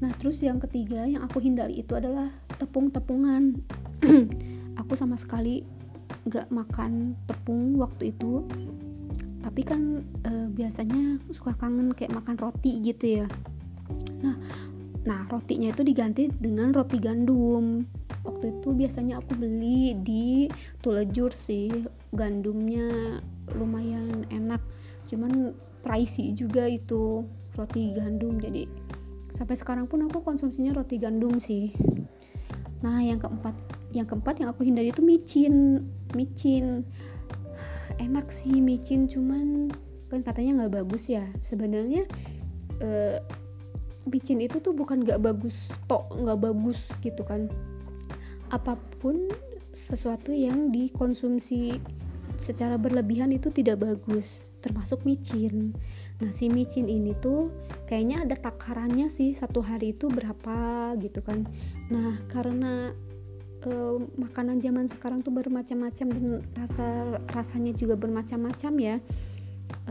Nah, 0.01 0.09
terus 0.17 0.41
yang 0.41 0.57
ketiga 0.57 1.05
yang 1.05 1.21
aku 1.21 1.37
hindari 1.37 1.85
itu 1.85 1.93
adalah 1.93 2.33
tepung-tepungan. 2.57 3.61
aku 4.81 4.97
sama 4.97 5.13
sekali 5.13 5.61
gak 6.25 6.49
makan 6.49 7.13
tepung 7.29 7.77
waktu 7.77 8.09
itu. 8.09 8.41
Tapi 9.45 9.61
kan 9.61 10.01
e, 10.25 10.31
biasanya 10.49 11.21
suka 11.29 11.53
kangen 11.53 11.93
kayak 11.93 12.17
makan 12.17 12.33
roti 12.41 12.81
gitu 12.81 13.21
ya. 13.21 13.25
Nah, 14.25 14.35
nah 15.05 15.21
rotinya 15.29 15.69
itu 15.69 15.85
diganti 15.85 16.33
dengan 16.33 16.73
roti 16.73 16.97
gandum. 16.97 17.85
Waktu 18.25 18.57
itu 18.57 18.69
biasanya 18.73 19.21
aku 19.21 19.37
beli 19.37 19.93
di 20.01 20.49
Tulejur 20.81 21.29
sih. 21.29 21.69
Gandumnya 22.09 23.21
lumayan 23.53 24.25
enak. 24.33 24.61
Cuman 25.13 25.53
pricey 25.85 26.33
juga 26.33 26.65
itu 26.65 27.21
roti 27.53 27.93
gandum 27.93 28.41
jadi 28.41 28.65
sampai 29.41 29.57
sekarang 29.57 29.89
pun 29.89 30.05
aku 30.05 30.21
konsumsinya 30.21 30.69
roti 30.69 31.01
gandum 31.01 31.41
sih. 31.41 31.73
Nah 32.85 33.01
yang 33.01 33.17
keempat 33.17 33.57
yang 33.89 34.05
keempat 34.05 34.37
yang 34.37 34.53
aku 34.53 34.61
hindari 34.61 34.93
itu 34.93 35.01
micin 35.01 35.81
micin. 36.13 36.85
Enak 38.05 38.29
sih 38.29 38.61
micin 38.61 39.09
cuman 39.09 39.73
kan 40.13 40.21
katanya 40.21 40.61
nggak 40.61 40.85
bagus 40.85 41.09
ya. 41.09 41.25
Sebenarnya 41.41 42.05
uh, 42.85 43.17
micin 44.05 44.45
itu 44.45 44.61
tuh 44.61 44.77
bukan 44.77 45.01
nggak 45.01 45.17
bagus 45.17 45.57
tok 45.89 46.05
nggak 46.13 46.37
bagus 46.37 46.77
gitu 47.01 47.25
kan. 47.25 47.49
Apa 48.53 48.77
pun 49.01 49.25
sesuatu 49.73 50.29
yang 50.29 50.69
dikonsumsi 50.69 51.81
secara 52.37 52.77
berlebihan 52.77 53.33
itu 53.33 53.49
tidak 53.49 53.81
bagus 53.81 54.45
termasuk 54.61 55.01
micin. 55.01 55.73
Nah 56.21 56.29
si 56.29 56.45
micin 56.45 56.85
ini 56.85 57.17
tuh 57.17 57.49
kayaknya 57.91 58.23
ada 58.23 58.39
takarannya 58.39 59.11
sih 59.11 59.35
satu 59.35 59.59
hari 59.59 59.91
itu 59.91 60.07
berapa 60.07 60.95
gitu 61.03 61.19
kan. 61.19 61.43
Nah 61.91 62.23
karena 62.31 62.95
uh, 63.67 63.99
makanan 64.15 64.63
zaman 64.63 64.87
sekarang 64.87 65.19
tuh 65.19 65.35
bermacam-macam 65.35 66.07
dan 66.07 66.39
rasa 66.55 67.19
rasanya 67.35 67.75
juga 67.75 67.99
bermacam-macam 67.99 68.73
ya 68.79 68.95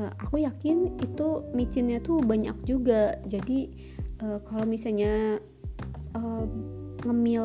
uh, 0.00 0.10
aku 0.16 0.40
yakin 0.40 0.96
itu 1.04 1.44
micinnya 1.52 2.00
tuh 2.00 2.24
banyak 2.24 2.56
juga. 2.64 3.20
Jadi 3.28 3.68
uh, 4.24 4.40
kalau 4.48 4.64
misalnya 4.64 5.36
uh, 6.16 6.44
ngemil 7.04 7.44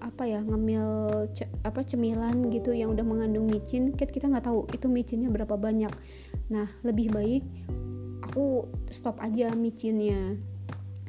apa 0.00 0.22
ya 0.26 0.40
ngemil 0.42 0.86
ce, 1.30 1.46
apa 1.62 1.86
cemilan 1.86 2.50
gitu 2.50 2.74
yang 2.74 2.90
udah 2.90 3.06
mengandung 3.06 3.46
micin 3.46 3.94
kan 3.94 4.08
kita 4.10 4.26
nggak 4.26 4.50
tahu 4.50 4.66
itu 4.74 4.90
micinnya 4.90 5.30
berapa 5.30 5.54
banyak. 5.54 5.94
Nah 6.50 6.66
lebih 6.82 7.14
baik 7.14 7.46
aku 8.30 8.70
stop 8.94 9.18
aja 9.18 9.50
micinnya. 9.58 10.38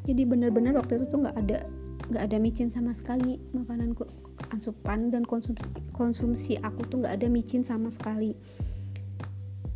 Jadi 0.10 0.26
bener-bener 0.26 0.74
waktu 0.74 0.98
itu 0.98 1.06
tuh 1.06 1.22
nggak 1.22 1.38
ada 1.38 1.70
nggak 2.10 2.24
ada 2.28 2.38
micin 2.42 2.74
sama 2.74 2.92
sekali 2.98 3.38
makananku 3.54 4.04
asupan 4.52 5.14
dan 5.14 5.24
konsumsi 5.24 5.64
konsumsi 5.94 6.52
aku 6.60 6.82
tuh 6.90 7.06
nggak 7.06 7.22
ada 7.22 7.30
micin 7.30 7.62
sama 7.62 7.94
sekali. 7.94 8.34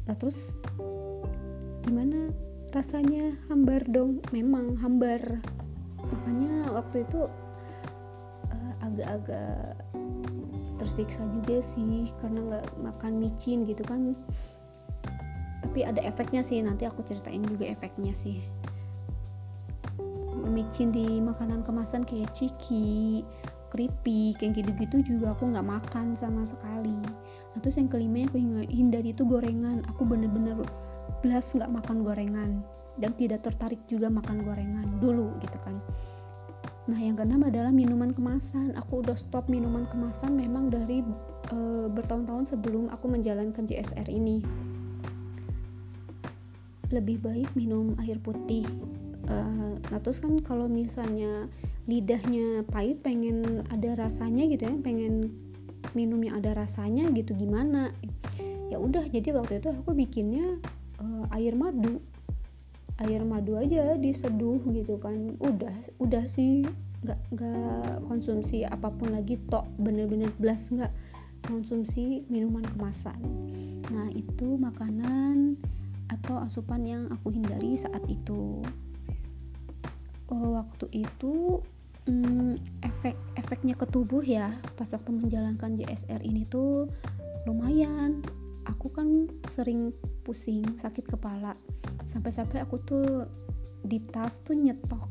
Nah 0.09 0.17
terus 0.17 0.57
gimana 1.85 2.33
rasanya? 2.73 3.37
Hambar 3.47 3.85
dong 3.85 4.25
memang 4.33 4.81
hambar. 4.81 5.21
Makanya 6.01 6.73
waktu 6.73 7.05
itu 7.05 7.29
agak-agak 8.81 9.79
tersiksa 10.75 11.23
juga 11.41 11.61
sih 11.61 12.09
karena 12.19 12.39
nggak 12.41 12.65
makan 12.83 13.13
micin 13.21 13.63
gitu 13.63 13.81
kan 13.85 14.13
tapi 15.65 15.81
ada 15.81 15.97
efeknya 16.05 16.45
sih 16.45 16.61
nanti 16.61 16.85
aku 16.85 17.01
ceritain 17.01 17.41
juga 17.41 17.65
efeknya 17.65 18.13
sih 18.13 18.37
micin 20.45 20.93
di 20.93 21.17
makanan 21.19 21.65
kemasan 21.65 22.05
kayak 22.05 22.29
ciki 22.37 23.25
keripik 23.73 24.37
yang 24.45 24.53
gitu-gitu 24.53 25.01
juga 25.01 25.33
aku 25.33 25.49
nggak 25.49 25.65
makan 25.65 26.13
sama 26.13 26.45
sekali 26.45 26.93
nah 27.51 27.59
terus 27.65 27.81
yang 27.81 27.89
kelima 27.89 28.23
yang 28.23 28.29
aku 28.29 28.37
hindari 28.69 29.09
itu 29.09 29.25
gorengan 29.25 29.81
aku 29.89 30.05
bener-bener 30.05 30.61
belas 31.25 31.49
nggak 31.57 31.73
makan 31.73 32.05
gorengan 32.05 32.61
dan 33.01 33.11
tidak 33.17 33.41
tertarik 33.41 33.81
juga 33.89 34.07
makan 34.07 34.45
gorengan 34.45 34.85
dulu 35.01 35.33
gitu 35.41 35.57
kan 35.65 35.81
Nah, 36.85 37.01
yang 37.01 37.17
keenam 37.17 37.41
adalah 37.41 37.73
minuman 37.73 38.13
kemasan. 38.13 38.77
Aku 38.77 39.01
udah 39.01 39.17
stop 39.17 39.49
minuman 39.49 39.89
kemasan 39.89 40.37
memang 40.37 40.69
dari 40.69 41.01
e, 41.49 41.57
bertahun-tahun 41.89 42.53
sebelum 42.53 42.93
aku 42.93 43.09
menjalankan 43.09 43.65
JSR 43.65 44.05
ini. 44.05 44.45
Lebih 46.91 47.21
baik 47.21 47.49
minum 47.57 47.93
air 48.01 48.17
putih. 48.21 48.65
E, 49.25 49.35
nah, 49.89 49.99
terus 50.01 50.21
kan 50.21 50.37
kalau 50.41 50.69
misalnya 50.69 51.49
lidahnya 51.89 52.65
pahit, 52.69 53.01
pengen 53.01 53.65
ada 53.73 53.97
rasanya 53.97 54.45
gitu 54.49 54.65
ya, 54.69 54.75
pengen 54.81 55.33
minum 55.93 56.21
yang 56.21 56.41
ada 56.41 56.53
rasanya 56.57 57.09
gitu 57.13 57.33
gimana? 57.37 57.93
Ya 58.69 58.81
udah, 58.81 59.05
jadi 59.09 59.33
waktu 59.33 59.61
itu 59.61 59.69
aku 59.73 59.93
bikinnya 59.93 60.61
e, 61.01 61.05
air 61.33 61.53
madu 61.53 62.01
air 63.03 63.27
madu 63.27 63.59
aja 63.59 63.99
diseduh 63.99 64.63
gitu 64.71 64.95
kan 65.03 65.35
udah 65.43 65.75
udah 65.99 66.23
sih 66.31 66.63
nggak 67.03 67.19
nggak 67.35 68.07
konsumsi 68.07 68.63
apa 68.63 68.87
pun 68.87 69.11
lagi 69.11 69.35
tok 69.51 69.67
bener-bener 69.75 70.31
belas 70.39 70.71
nggak 70.71 70.91
konsumsi 71.43 72.23
minuman 72.31 72.63
kemasan 72.63 73.19
nah 73.91 74.07
itu 74.15 74.55
makanan 74.55 75.59
atau 76.09 76.41
asupan 76.41 76.85
yang 76.85 77.03
aku 77.09 77.33
hindari 77.33 77.77
saat 77.77 78.01
itu. 78.05 78.61
Uh, 80.25 80.57
waktu 80.57 81.05
itu 81.05 81.61
um, 82.09 82.57
efek 82.81 83.13
efeknya 83.37 83.77
ke 83.77 83.85
tubuh 83.89 84.25
ya 84.25 84.49
pas 84.73 84.89
waktu 84.89 85.13
menjalankan 85.13 85.77
JSR 85.77 86.21
ini 86.25 86.45
tuh 86.49 86.89
lumayan. 87.45 88.21
Aku 88.65 88.89
kan 88.89 89.29
sering 89.45 89.93
pusing 90.25 90.65
sakit 90.81 91.05
kepala. 91.05 91.53
Sampai-sampai 92.09 92.65
aku 92.65 92.81
tuh 92.81 93.29
di 93.85 94.01
tas 94.01 94.41
tuh 94.41 94.57
nyetok. 94.57 95.05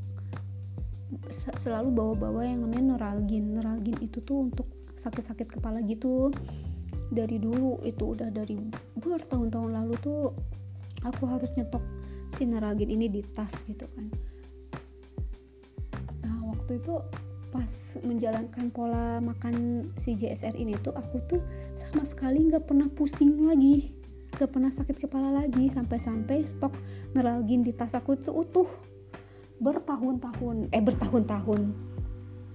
Selalu 1.62 1.94
bawa-bawa 1.94 2.42
yang 2.42 2.66
namanya 2.66 2.98
neuralgin 2.98 3.54
neuralgin 3.54 3.94
itu 4.02 4.18
tuh 4.26 4.50
untuk 4.50 4.66
sakit-sakit 4.98 5.54
kepala 5.54 5.86
gitu. 5.86 6.34
Dari 7.14 7.38
dulu 7.38 7.78
itu 7.86 8.18
udah 8.18 8.34
dari 8.34 8.58
bertahun-tahun 8.98 9.70
lalu 9.70 9.94
tuh 10.02 10.34
aku 11.04 11.28
harus 11.28 11.52
nyetok 11.54 11.84
si 12.34 12.48
neuralgin 12.48 12.90
ini 12.90 13.06
di 13.06 13.20
tas 13.36 13.52
gitu 13.68 13.86
kan. 13.94 14.10
Nah 16.24 16.50
waktu 16.50 16.80
itu 16.80 16.98
pas 17.54 17.70
menjalankan 18.02 18.74
pola 18.74 19.22
makan 19.22 19.86
si 19.94 20.18
JSR 20.18 20.58
ini 20.58 20.74
tuh 20.82 20.90
aku 20.90 21.22
tuh 21.30 21.40
sama 21.78 22.02
sekali 22.02 22.50
nggak 22.50 22.66
pernah 22.66 22.90
pusing 22.90 23.46
lagi. 23.46 23.94
Gak 24.34 24.50
pernah 24.50 24.66
sakit 24.66 24.98
kepala 24.98 25.30
lagi. 25.30 25.70
Sampai-sampai 25.70 26.42
stok 26.42 26.74
neuralgin 27.14 27.62
di 27.62 27.70
tas 27.70 27.94
aku 27.94 28.18
tuh 28.18 28.34
utuh. 28.34 28.66
Bertahun-tahun 29.62 30.74
eh 30.74 30.82
bertahun-tahun. 30.82 31.70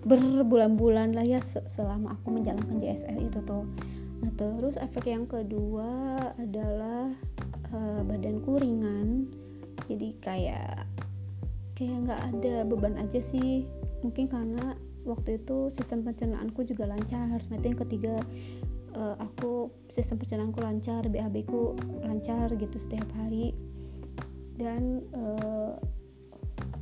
Berbulan-bulan 0.04 1.16
lah 1.16 1.24
ya 1.24 1.40
selama 1.48 2.20
aku 2.20 2.36
menjalankan 2.36 2.84
JSR 2.84 3.16
itu 3.24 3.40
tuh. 3.48 3.64
Nah 4.20 4.32
terus 4.36 4.76
efek 4.76 5.08
yang 5.08 5.24
kedua 5.24 6.20
adalah 6.36 7.16
uh, 7.74 8.02
badanku 8.06 8.58
ringan. 8.60 9.30
Jadi 9.90 10.16
kayak 10.22 10.86
kayak 11.74 11.98
nggak 12.06 12.22
ada 12.36 12.54
beban 12.68 12.96
aja 13.00 13.22
sih. 13.24 13.66
Mungkin 14.06 14.30
karena 14.30 14.76
waktu 15.08 15.42
itu 15.42 15.72
sistem 15.74 16.06
pencernaanku 16.06 16.68
juga 16.68 16.90
lancar. 16.90 17.42
Nah 17.50 17.56
itu 17.58 17.68
yang 17.72 17.82
ketiga 17.88 18.16
uh, 18.94 19.16
aku 19.18 19.74
sistem 19.90 20.20
pencernaanku 20.22 20.60
lancar 20.62 21.08
BAB 21.08 21.48
ku 21.48 21.74
lancar 22.04 22.52
gitu 22.54 22.78
setiap 22.78 23.08
hari. 23.18 23.56
Dan 24.60 25.08
uh, 25.16 25.80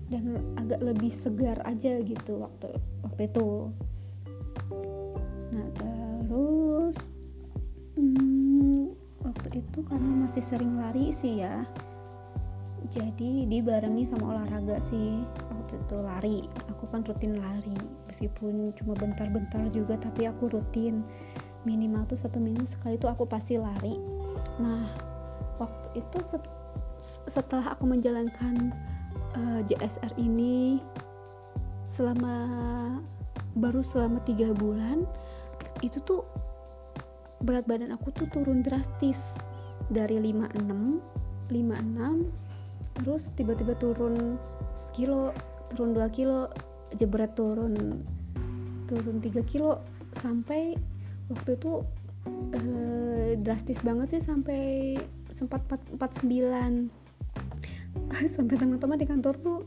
dan 0.07 0.39
agak 0.55 0.79
lebih 0.81 1.11
segar 1.11 1.59
aja 1.67 1.99
gitu 1.99 2.39
waktu 2.39 2.71
waktu 3.03 3.21
itu. 3.27 3.49
Nah 5.51 5.67
terus 5.75 6.97
waktu 9.37 9.61
itu 9.61 9.85
karena 9.85 10.25
masih 10.25 10.41
sering 10.41 10.81
lari 10.81 11.13
sih 11.13 11.45
ya. 11.45 11.61
Jadi 12.89 13.45
dibarengi 13.45 14.09
sama 14.09 14.33
olahraga 14.33 14.81
sih 14.81 15.21
waktu 15.53 15.77
itu 15.77 15.95
lari. 16.01 16.37
Aku 16.73 16.89
kan 16.89 17.05
rutin 17.05 17.37
lari 17.37 17.77
meskipun 18.09 18.73
cuma 18.73 18.97
bentar-bentar 18.97 19.69
juga 19.69 19.93
tapi 20.01 20.25
aku 20.25 20.49
rutin. 20.49 21.05
Minimal 21.69 22.09
tuh 22.09 22.17
satu 22.17 22.41
minggu 22.41 22.65
sekali 22.65 22.97
tuh 22.97 23.13
aku 23.13 23.29
pasti 23.29 23.61
lari. 23.61 24.01
Nah 24.57 24.89
waktu 25.61 26.01
itu 26.01 26.17
set, 26.25 26.41
setelah 27.29 27.77
aku 27.77 27.85
menjalankan 27.85 28.73
uh, 29.37 29.61
eh, 29.61 29.61
JSR 29.69 30.17
ini 30.17 30.81
selama 31.85 32.35
baru 33.57 33.81
selama 33.85 34.21
tiga 34.25 34.51
bulan 34.53 35.07
itu 35.81 36.01
tuh 36.03 36.25
berat 37.41 37.65
badan 37.69 37.93
aku 37.93 38.09
tuh 38.13 38.27
turun 38.31 38.61
drastis. 38.65 39.37
Dari 39.87 40.19
56 40.19 41.47
56 41.47 42.97
terus 42.97 43.29
tiba-tiba 43.37 43.77
turun 43.77 44.41
sekilo 44.75 45.31
turun 45.71 45.95
2 45.95 46.01
kilo 46.11 46.51
jebret 46.97 47.31
turun 47.37 48.03
turun 48.89 49.17
3 49.21 49.43
kilo. 49.47 49.83
Sampai 50.17 50.75
waktu 51.29 51.59
itu 51.59 51.83
uh, 52.55 53.29
drastis 53.43 53.79
banget 53.83 54.17
sih 54.17 54.21
sampai 54.23 54.95
sempat 55.31 55.61
49 55.67 56.89
sampai 58.35 58.55
teman-teman 58.55 58.97
di 58.97 59.07
kantor 59.07 59.35
tuh 59.39 59.59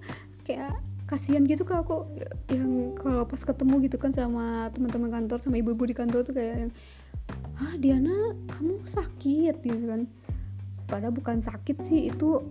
kayak 0.44 0.74
kasihan 1.10 1.42
gitu 1.42 1.66
kak 1.66 1.82
aku. 1.82 2.06
Yang 2.46 2.94
kalau 3.02 3.26
pas 3.26 3.42
ketemu 3.42 3.74
gitu 3.90 3.96
kan 3.98 4.14
sama 4.14 4.70
teman-teman 4.70 5.10
kantor 5.10 5.38
sama 5.42 5.58
ibu-ibu 5.58 5.84
di 5.90 5.94
kantor 5.94 6.22
tuh 6.22 6.34
kayak 6.38 6.70
ah 7.60 7.74
Diana 7.78 8.34
kamu 8.50 8.82
sakit? 8.86 9.62
Gitu 9.62 9.86
kan. 9.86 10.06
Padahal 10.90 11.14
bukan 11.14 11.38
sakit 11.38 11.76
sih 11.86 12.10
itu 12.10 12.42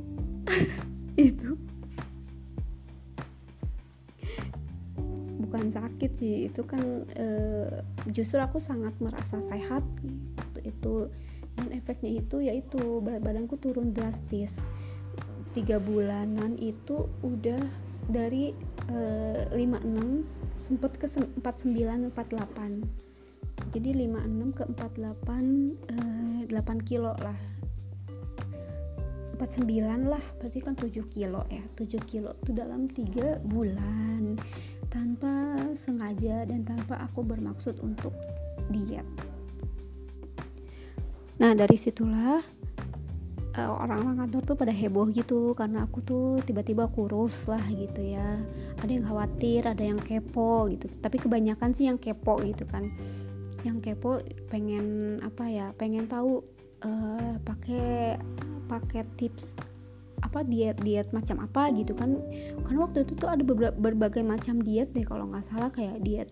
itu 1.19 1.59
bukan 5.49 5.65
sakit 5.73 6.11
sih 6.13 6.45
itu 6.45 6.61
kan 6.61 7.09
e, 7.17 7.27
justru 8.13 8.37
aku 8.37 8.61
sangat 8.61 8.93
merasa 9.01 9.41
sehat 9.49 9.81
waktu 10.37 10.69
itu. 10.69 11.09
Dan 11.57 11.75
efeknya 11.75 12.21
itu 12.21 12.39
yaitu 12.39 13.01
berat 13.03 13.25
badanku 13.25 13.57
turun 13.57 13.91
drastis. 13.91 14.61
Tiga 15.57 15.81
bulanan 15.81 16.55
itu 16.61 17.09
udah 17.25 17.59
dari 18.07 18.53
e, 18.93 18.99
56 19.57 20.23
sempat 20.69 20.93
ke 21.01 21.09
49 21.09 22.13
48 22.13 23.09
jadi 23.69 24.05
56 24.10 24.58
ke 24.58 24.63
48 24.75 25.89
e, 25.89 25.97
8 26.49 26.89
kilo 26.89 27.13
lah 27.21 27.38
49 29.39 30.12
lah 30.12 30.23
berarti 30.41 30.60
kan 30.60 30.75
7 30.75 30.91
kilo 31.08 31.41
ya 31.47 31.63
7 31.79 31.95
kilo 32.03 32.36
itu 32.43 32.51
dalam 32.51 32.91
3 32.91 33.47
bulan 33.47 34.36
tanpa 34.89 35.55
sengaja 35.77 36.43
dan 36.49 36.65
tanpa 36.65 36.97
aku 37.05 37.21
bermaksud 37.21 37.77
untuk 37.86 38.12
diet. 38.73 39.05
Nah 41.39 41.55
dari 41.55 41.77
situlah 41.79 42.43
uh, 43.55 43.71
orang-orang 43.79 44.27
kantor 44.27 44.41
tuh 44.43 44.58
pada 44.60 44.73
heboh 44.73 45.08
gitu 45.13 45.55
karena 45.55 45.88
aku 45.88 46.03
tuh 46.03 46.27
tiba-tiba 46.43 46.89
kurus 46.91 47.47
lah 47.47 47.62
gitu 47.71 48.01
ya. 48.01 48.41
Ada 48.82 48.91
yang 48.91 49.05
khawatir, 49.08 49.62
ada 49.63 49.84
yang 49.84 50.01
kepo 50.01 50.67
gitu. 50.67 50.91
Tapi 50.99 51.15
kebanyakan 51.21 51.71
sih 51.71 51.88
yang 51.88 52.01
kepo 52.01 52.41
gitu 52.43 52.67
kan. 52.67 52.91
Yang 53.67 53.78
kepo 53.91 54.24
pengen 54.48 55.19
apa 55.24 55.45
ya? 55.48 55.67
Pengen 55.76 56.08
tahu 56.08 56.43
uh, 56.84 57.36
pakai 57.43 58.19
pakai 58.69 59.04
tips 59.17 59.58
apa 60.19 60.43
diet 60.43 60.78
diet 60.84 61.10
macam 61.15 61.39
apa 61.41 61.72
gitu 61.74 61.95
kan 61.95 62.19
kan 62.67 62.76
waktu 62.76 63.08
itu 63.08 63.15
tuh 63.15 63.32
ada 63.32 63.41
berbagai 63.74 64.22
macam 64.22 64.60
diet 64.60 64.91
deh 64.91 65.08
kalau 65.08 65.26
nggak 65.32 65.48
salah 65.48 65.72
kayak 65.72 65.98
diet 66.04 66.30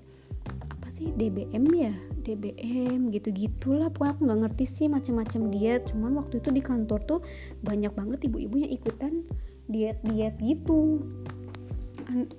apa 0.70 0.88
sih 0.92 1.10
DBM 1.16 1.66
ya 1.72 1.96
DBM 2.28 3.10
gitu 3.16 3.32
gitulah 3.32 3.88
pokoknya 3.88 4.12
aku 4.14 4.22
nggak 4.28 4.40
ngerti 4.44 4.66
sih 4.68 4.88
macam-macam 4.92 5.42
diet 5.50 5.82
cuman 5.90 6.20
waktu 6.20 6.44
itu 6.44 6.50
di 6.52 6.62
kantor 6.62 7.00
tuh 7.08 7.20
banyak 7.64 7.92
banget 7.96 8.20
ibu-ibu 8.28 8.56
yang 8.60 8.72
ikutan 8.76 9.24
diet 9.72 10.00
diet 10.04 10.36
gitu 10.44 11.04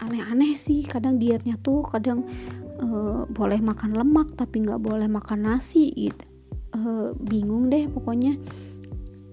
aneh-aneh 0.00 0.56
sih 0.56 0.80
kadang 0.84 1.20
dietnya 1.20 1.60
tuh 1.60 1.84
kadang 1.84 2.24
uh, 2.82 3.22
boleh 3.28 3.60
makan 3.60 3.94
lemak 3.98 4.34
tapi 4.38 4.64
nggak 4.64 4.80
boleh 4.80 5.06
makan 5.10 5.46
nasi 5.46 5.90
gitu. 5.94 6.24
Uh, 6.76 7.16
bingung 7.16 7.72
deh 7.72 7.88
pokoknya. 7.88 8.36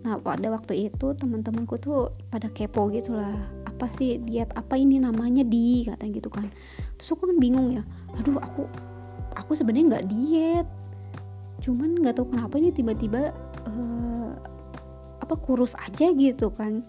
Nah 0.05 0.21
pada 0.21 0.53
waktu 0.53 0.88
itu 0.88 1.17
teman-temanku 1.17 1.81
tuh 1.81 2.13
pada 2.29 2.47
kepo 2.53 2.88
gitu 2.93 3.17
lah. 3.17 3.36
Apa 3.65 3.91
sih 3.91 4.21
diet 4.23 4.53
apa 4.55 4.79
ini 4.79 5.01
namanya 5.01 5.43
di 5.43 5.84
katanya 5.84 6.12
gitu 6.15 6.29
kan. 6.31 6.47
Terus 6.95 7.10
aku 7.12 7.27
kan 7.27 7.38
bingung 7.41 7.75
ya. 7.75 7.84
Aduh 8.21 8.39
aku 8.39 8.69
aku 9.36 9.51
sebenarnya 9.58 9.97
nggak 9.97 10.08
diet. 10.08 10.67
Cuman 11.60 11.97
nggak 11.99 12.21
tahu 12.21 12.31
kenapa 12.31 12.55
ini 12.62 12.69
tiba-tiba 12.71 13.36
uh, 13.67 14.31
apa 15.19 15.36
kurus 15.41 15.75
aja 15.75 16.13
gitu 16.13 16.53
kan. 16.53 16.86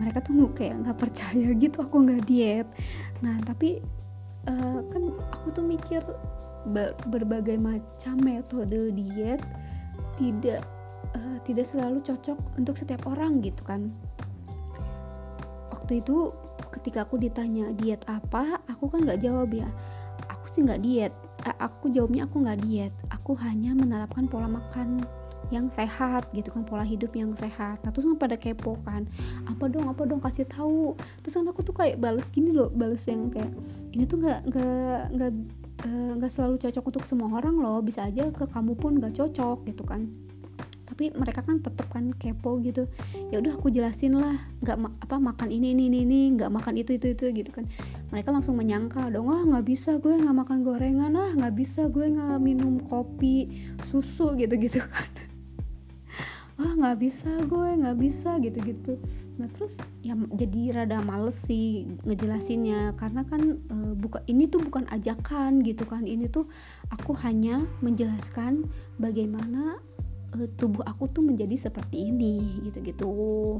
Mereka 0.00 0.24
tuh 0.24 0.48
kayak 0.56 0.80
nggak 0.80 0.96
percaya 0.96 1.52
gitu 1.52 1.84
aku 1.84 2.08
nggak 2.08 2.24
diet. 2.24 2.68
Nah 3.20 3.36
tapi 3.44 3.84
uh, 4.48 4.80
kan 4.88 5.02
aku 5.34 5.46
tuh 5.52 5.64
mikir 5.64 6.00
ber 6.68 6.92
berbagai 7.08 7.56
macam 7.56 8.20
metode 8.20 8.92
diet 8.92 9.40
tidak 10.20 10.60
uh, 11.16 11.38
tidak 11.48 11.64
selalu 11.64 12.04
cocok 12.04 12.38
untuk 12.60 12.76
setiap 12.76 13.08
orang 13.08 13.40
gitu 13.40 13.60
kan. 13.64 13.92
Waktu 15.72 16.04
itu 16.04 16.30
ketika 16.70 17.08
aku 17.08 17.18
ditanya 17.18 17.72
diet 17.74 18.04
apa 18.06 18.60
aku 18.68 18.92
kan 18.92 19.04
nggak 19.08 19.20
jawab 19.24 19.50
ya. 19.50 19.68
Aku 20.28 20.44
sih 20.52 20.62
nggak 20.62 20.82
diet. 20.84 21.12
Aku 21.40 21.88
jawabnya 21.88 22.28
aku 22.28 22.44
nggak 22.44 22.60
diet. 22.62 22.92
Aku 23.08 23.32
hanya 23.40 23.72
menerapkan 23.72 24.28
pola 24.28 24.46
makan 24.46 25.00
yang 25.50 25.66
sehat 25.68 26.30
gitu 26.30 26.54
kan 26.54 26.62
pola 26.62 26.86
hidup 26.86 27.10
yang 27.12 27.34
sehat. 27.34 27.82
Nah 27.82 27.90
terus 27.90 28.06
kan 28.06 28.16
pada 28.16 28.38
kepo 28.38 28.78
kan 28.86 29.04
apa 29.50 29.66
dong 29.66 29.90
apa 29.90 30.06
dong 30.06 30.22
kasih 30.22 30.46
tahu. 30.46 30.94
Terus 31.26 31.34
kan 31.34 31.46
aku 31.50 31.60
tuh 31.66 31.74
kayak 31.74 31.98
bales 31.98 32.30
gini 32.30 32.54
loh 32.54 32.70
bales 32.70 33.02
yang 33.10 33.28
kayak 33.34 33.50
ini 33.90 34.06
tuh 34.06 34.22
nggak 34.22 34.40
nggak 34.46 35.00
nggak 35.18 35.32
eh, 35.84 36.10
nggak 36.16 36.30
selalu 36.30 36.56
cocok 36.62 36.84
untuk 36.86 37.04
semua 37.04 37.28
orang 37.34 37.58
loh 37.58 37.82
bisa 37.82 38.06
aja 38.06 38.30
ke 38.30 38.46
kamu 38.46 38.78
pun 38.78 39.02
nggak 39.02 39.18
cocok 39.18 39.66
gitu 39.66 39.82
kan. 39.82 40.06
Tapi 40.86 41.16
mereka 41.16 41.40
kan 41.40 41.62
tetep 41.62 41.86
kan 41.88 42.12
kepo 42.12 42.60
gitu 42.60 42.84
ya 43.32 43.40
udah 43.40 43.56
aku 43.56 43.72
jelasin 43.72 44.20
lah 44.20 44.36
nggak 44.60 44.76
ma 44.76 44.92
apa 45.00 45.16
makan 45.16 45.48
ini 45.48 45.72
ini 45.72 45.88
ini 45.88 46.34
nggak 46.36 46.50
makan 46.50 46.78
itu 46.78 46.94
itu 46.94 47.14
itu 47.18 47.26
gitu 47.34 47.50
kan. 47.50 47.66
Mereka 48.14 48.30
langsung 48.30 48.54
menyangkal 48.54 49.10
dong 49.10 49.26
wah 49.26 49.42
nggak 49.42 49.66
bisa 49.66 49.98
gue 49.98 50.14
nggak 50.14 50.36
makan 50.46 50.62
gorengan 50.62 51.14
ah 51.18 51.30
nggak 51.34 51.54
bisa 51.58 51.90
gue 51.90 52.06
nggak 52.06 52.38
minum 52.38 52.82
kopi 52.86 53.66
susu 53.90 54.34
gitu 54.38 54.54
gitu 54.54 54.82
kan 54.82 55.29
ah 56.60 56.72
nggak 56.76 56.98
bisa 57.00 57.30
gue 57.48 57.68
nggak 57.80 57.96
bisa 57.96 58.36
gitu 58.44 58.58
gitu 58.60 58.92
nah 59.40 59.48
terus 59.56 59.72
ya 60.04 60.12
jadi 60.36 60.76
rada 60.76 61.00
males 61.00 61.36
sih 61.36 61.88
ngejelasinnya. 62.04 62.94
Karena 62.96 63.24
kan 63.24 63.40
e, 63.56 63.76
buka 63.96 64.20
ini 64.28 64.46
tuh 64.46 64.60
bukan 64.60 64.84
ajakan 64.92 65.64
gitu 65.64 65.84
kan. 65.88 66.04
Ini 66.04 66.28
tuh 66.28 66.48
aku 66.92 67.16
hanya 67.20 67.64
menjelaskan 67.80 68.68
bagaimana 69.00 69.80
uh, 70.36 70.48
tubuh 70.58 70.84
aku 70.86 71.10
tuh 71.10 71.24
menjadi 71.24 71.56
seperti 71.56 72.12
ini 72.12 72.62
gitu-gitu. 72.68 73.58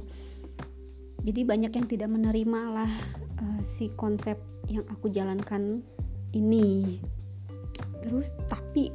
Jadi 1.21 1.41
banyak 1.45 1.73
yang 1.77 1.87
tidak 1.89 2.09
menerima 2.09 2.61
lah 2.73 2.93
uh, 3.45 3.61
si 3.61 3.93
konsep 3.97 4.41
yang 4.69 4.87
aku 4.89 5.13
jalankan 5.13 5.85
ini. 6.33 7.01
Terus 8.01 8.33
tapi 8.49 8.89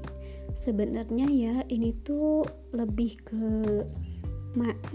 sebenarnya 0.55 1.27
ya 1.27 1.55
ini 1.67 1.91
tuh 2.07 2.47
lebih 2.71 3.19
ke 3.27 3.43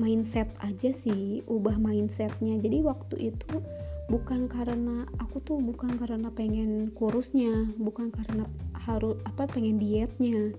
mindset 0.00 0.48
aja 0.64 0.90
sih 0.90 1.44
ubah 1.44 1.76
mindsetnya. 1.76 2.56
Jadi 2.56 2.80
waktu 2.80 3.30
itu 3.30 3.60
bukan 4.08 4.48
karena 4.48 5.04
aku 5.20 5.38
tuh 5.44 5.60
bukan 5.60 6.00
karena 6.00 6.32
pengen 6.32 6.90
kurusnya 6.96 7.68
bukan 7.76 8.08
karena 8.08 8.48
harus 8.88 9.20
apa 9.28 9.44
pengen 9.46 9.76
dietnya. 9.76 10.56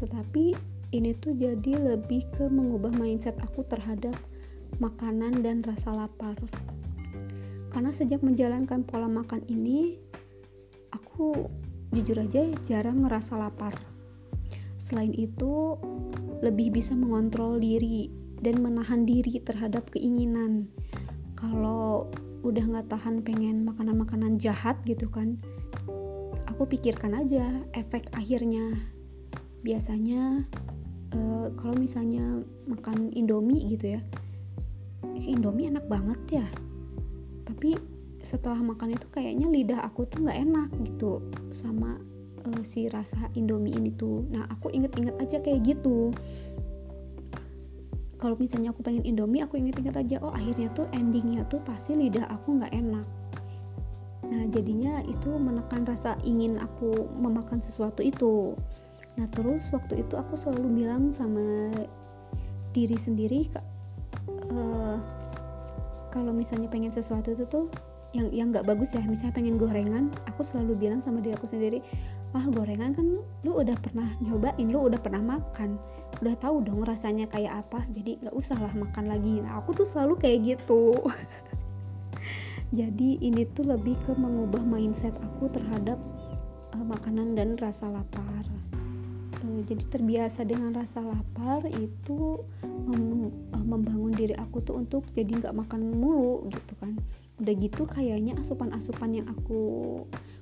Tetapi 0.00 0.56
ini 0.96 1.12
tuh 1.20 1.36
jadi 1.36 1.94
lebih 1.94 2.24
ke 2.32 2.48
mengubah 2.48 2.96
mindset 2.96 3.36
aku 3.44 3.62
terhadap 3.68 4.16
makanan 4.80 5.44
dan 5.44 5.60
rasa 5.62 5.92
lapar. 5.92 6.34
Karena 7.70 7.92
sejak 7.92 8.24
menjalankan 8.24 8.86
pola 8.88 9.06
makan 9.06 9.44
ini 9.52 10.00
aku 10.90 11.46
jujur 11.92 12.18
aja 12.24 12.42
jarang 12.66 13.06
ngerasa 13.06 13.38
lapar 13.38 13.93
selain 14.84 15.16
itu 15.16 15.80
lebih 16.44 16.76
bisa 16.76 16.92
mengontrol 16.92 17.56
diri 17.56 18.12
dan 18.44 18.60
menahan 18.60 19.08
diri 19.08 19.40
terhadap 19.40 19.88
keinginan. 19.88 20.68
Kalau 21.40 22.12
udah 22.44 22.60
nggak 22.60 22.92
tahan 22.92 23.24
pengen 23.24 23.64
makanan-makanan 23.64 24.36
jahat 24.36 24.76
gitu 24.84 25.08
kan 25.08 25.40
aku 26.44 26.68
pikirkan 26.68 27.16
aja 27.16 27.64
efek 27.72 28.12
akhirnya. 28.12 28.76
Biasanya 29.64 30.44
uh, 31.16 31.48
kalau 31.56 31.72
misalnya 31.80 32.44
makan 32.68 33.08
indomie 33.16 33.64
gitu 33.72 33.96
ya 33.96 34.00
indomie 35.24 35.72
enak 35.72 35.88
banget 35.88 36.20
ya. 36.44 36.46
Tapi 37.48 37.76
setelah 38.24 38.60
makan 38.60 38.96
itu 38.96 39.06
kayaknya 39.12 39.48
lidah 39.48 39.80
aku 39.84 40.08
tuh 40.08 40.24
nggak 40.24 40.38
enak 40.44 40.68
gitu 40.84 41.20
sama 41.52 42.00
uh, 42.46 42.62
si 42.64 42.86
rasa 42.88 43.28
indomie 43.36 43.74
ini 43.74 43.92
tuh. 43.94 44.24
Nah 44.28 44.48
aku 44.48 44.70
inget-inget 44.72 45.16
aja 45.20 45.36
kayak 45.40 45.64
gitu. 45.64 46.12
Kalau 48.20 48.36
misalnya 48.40 48.72
aku 48.72 48.80
pengen 48.80 49.04
indomie 49.04 49.44
aku 49.44 49.60
inget-inget 49.60 49.96
aja 49.96 50.16
oh 50.24 50.32
akhirnya 50.32 50.72
tuh 50.72 50.88
endingnya 50.96 51.44
tuh 51.52 51.60
pasti 51.64 51.92
lidah 51.96 52.24
aku 52.28 52.56
nggak 52.60 52.72
enak. 52.72 53.06
Nah 54.24 54.42
jadinya 54.48 55.04
itu 55.04 55.28
menekan 55.36 55.84
rasa 55.84 56.16
ingin 56.24 56.56
aku 56.56 57.08
memakan 57.20 57.60
sesuatu 57.60 58.00
itu. 58.00 58.56
Nah 59.20 59.28
terus 59.28 59.68
waktu 59.70 60.00
itu 60.00 60.16
aku 60.16 60.34
selalu 60.40 60.84
bilang 60.84 61.12
sama 61.12 61.68
diri 62.74 62.98
sendiri 62.98 63.46
uh, 64.50 64.98
kalau 66.10 66.34
misalnya 66.34 66.66
pengen 66.66 66.90
sesuatu 66.90 67.30
itu 67.30 67.46
tuh 67.46 67.70
yang 68.14 68.30
yang 68.30 68.46
nggak 68.54 68.66
bagus 68.66 68.94
ya 68.94 69.02
misalnya 69.02 69.34
pengen 69.34 69.58
gorengan 69.58 70.10
aku 70.26 70.46
selalu 70.46 70.78
bilang 70.78 71.02
sama 71.02 71.18
diri 71.18 71.34
aku 71.34 71.46
sendiri 71.50 71.82
ah 72.34 72.46
gorengan 72.50 72.98
kan 72.98 73.06
lu 73.46 73.52
udah 73.54 73.78
pernah 73.78 74.10
nyobain 74.18 74.66
lu 74.66 74.90
udah 74.90 74.98
pernah 74.98 75.22
makan. 75.22 75.78
Udah 76.18 76.34
tahu 76.34 76.66
dong 76.66 76.82
rasanya 76.82 77.30
kayak 77.30 77.62
apa 77.62 77.86
jadi 77.94 78.18
nggak 78.26 78.34
usah 78.34 78.58
lah 78.58 78.74
makan 78.74 79.06
lagi. 79.06 79.38
Nah 79.38 79.62
aku 79.62 79.70
tuh 79.70 79.86
selalu 79.86 80.18
kayak 80.18 80.58
gitu. 80.58 80.98
Jadi 82.74 83.22
ini 83.22 83.46
tuh 83.54 83.70
lebih 83.70 83.94
ke 84.02 84.18
mengubah 84.18 84.66
mindset 84.66 85.14
aku 85.22 85.46
terhadap 85.46 85.94
uh, 86.74 86.82
makanan 86.82 87.38
dan 87.38 87.54
rasa 87.54 87.86
lapar. 87.86 88.42
Uh, 89.46 89.62
jadi 89.62 89.84
terbiasa 89.94 90.42
dengan 90.42 90.74
rasa 90.74 90.98
lapar 90.98 91.62
itu 91.70 92.42
mem 92.90 93.30
uh, 93.54 93.62
membangun 93.62 94.10
diri 94.10 94.34
aku 94.34 94.58
tuh 94.58 94.82
untuk 94.82 95.06
jadi 95.14 95.38
nggak 95.38 95.54
makan 95.54 95.86
mulu 95.94 96.50
gitu 96.50 96.74
kan. 96.82 96.98
Udah 97.38 97.54
gitu 97.54 97.86
kayaknya 97.86 98.34
asupan-asupan 98.42 99.22
yang 99.22 99.26
aku 99.30 99.62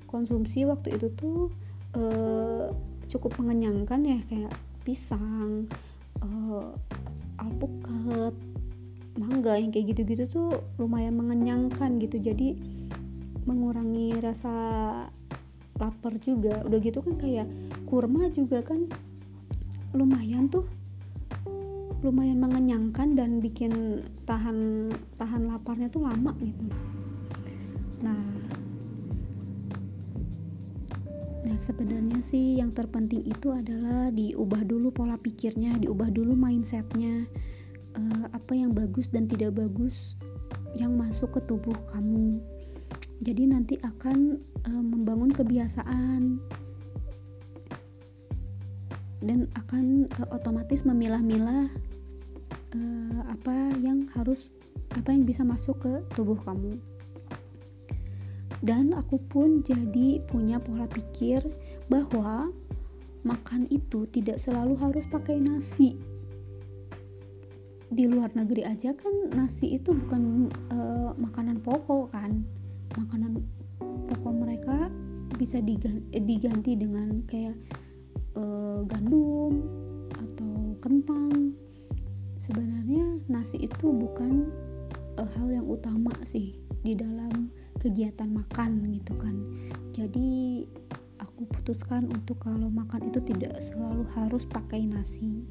konsumsi 0.09 0.65
waktu 0.65 0.97
itu 0.97 1.13
tuh 1.13 1.53
uh, 1.97 2.73
cukup 3.09 3.37
mengenyangkan 3.41 4.01
ya 4.05 4.19
kayak 4.29 4.53
pisang 4.83 5.69
uh, 6.25 6.73
alpukat 7.39 8.35
mangga 9.21 9.61
yang 9.61 9.69
kayak 9.69 9.93
gitu-gitu 9.93 10.25
tuh 10.29 10.51
lumayan 10.81 11.17
mengenyangkan 11.21 12.01
gitu. 12.01 12.17
Jadi 12.17 12.57
mengurangi 13.45 14.17
rasa 14.23 14.55
lapar 15.77 16.17
juga. 16.25 16.65
Udah 16.65 16.79
gitu 16.81 17.05
kan 17.05 17.15
kayak 17.21 17.49
kurma 17.85 18.33
juga 18.33 18.65
kan 18.65 18.89
lumayan 19.93 20.49
tuh 20.49 20.65
lumayan 22.03 22.43
mengenyangkan 22.43 23.15
dan 23.15 23.39
bikin 23.39 24.03
tahan 24.27 24.91
tahan 25.21 25.47
laparnya 25.47 25.87
tuh 25.93 26.03
lama 26.03 26.35
gitu. 26.41 26.67
Nah 28.03 28.32
nah 31.53 31.61
sebenarnya 31.61 32.25
sih 32.25 32.57
yang 32.65 32.73
terpenting 32.73 33.29
itu 33.29 33.53
adalah 33.53 34.09
diubah 34.09 34.65
dulu 34.65 34.88
pola 34.88 35.21
pikirnya 35.21 35.77
diubah 35.85 36.09
dulu 36.09 36.33
mindsetnya. 36.33 37.29
Uh, 37.93 38.25
apa 38.33 38.57
yang 38.57 38.73
bagus 38.73 39.12
dan 39.12 39.29
tidak 39.29 39.53
bagus 39.61 40.17
yang 40.73 40.97
masuk 40.97 41.37
ke 41.37 41.45
tubuh 41.45 41.77
kamu. 41.93 42.41
Jadi 43.21 43.53
nanti 43.53 43.77
akan 43.85 44.41
uh, 44.65 44.81
membangun 44.81 45.29
kebiasaan. 45.29 46.41
Dan 49.21 49.45
akan 49.53 50.09
uh, 50.25 50.33
otomatis 50.33 50.88
memilah-milah 50.88 51.69
uh, 52.73 53.21
apa 53.29 53.77
yang 53.85 54.09
harus 54.17 54.49
apa 54.97 55.12
yang 55.12 55.29
bisa 55.29 55.45
masuk 55.45 55.77
ke 55.85 56.01
tubuh 56.17 56.41
kamu 56.49 56.81
dan 58.62 58.94
aku 58.94 59.18
pun 59.27 59.66
jadi 59.66 60.22
punya 60.31 60.62
pola 60.62 60.87
pikir 60.87 61.42
bahwa 61.90 62.55
makan 63.27 63.66
itu 63.75 64.07
tidak 64.14 64.38
selalu 64.38 64.79
harus 64.79 65.03
pakai 65.11 65.42
nasi. 65.42 65.98
Di 67.92 68.09
luar 68.09 68.33
negeri 68.33 68.64
aja 68.64 68.94
kan 68.94 69.35
nasi 69.35 69.77
itu 69.77 69.90
bukan 69.92 70.48
uh, 70.70 71.11
makanan 71.18 71.59
pokok 71.61 72.14
kan. 72.14 72.46
Makanan 72.94 73.42
pokok 73.83 74.33
mereka 74.33 74.88
bisa 75.37 75.59
diganti, 75.59 76.79
dengan 76.79 77.27
kayak 77.27 77.59
uh, 78.38 78.87
gandum 78.87 79.59
atau 80.22 80.79
kentang. 80.79 81.59
Sebenarnya 82.38 83.27
nasi 83.27 83.66
itu 83.66 83.90
bukan 83.90 84.55
uh, 85.18 85.29
hal 85.35 85.51
yang 85.51 85.66
utama 85.66 86.14
sih 86.22 86.62
di 86.83 86.94
dalam 86.94 87.51
kegiatan 87.83 88.31
makan 88.31 88.87
gitu 88.95 89.12
kan. 89.18 89.35
Jadi 89.90 90.62
aku 91.18 91.51
putuskan 91.51 92.07
untuk 92.14 92.38
kalau 92.38 92.71
makan 92.71 93.11
itu 93.11 93.18
tidak 93.27 93.59
selalu 93.59 94.07
harus 94.14 94.47
pakai 94.47 94.87
nasi. 94.87 95.42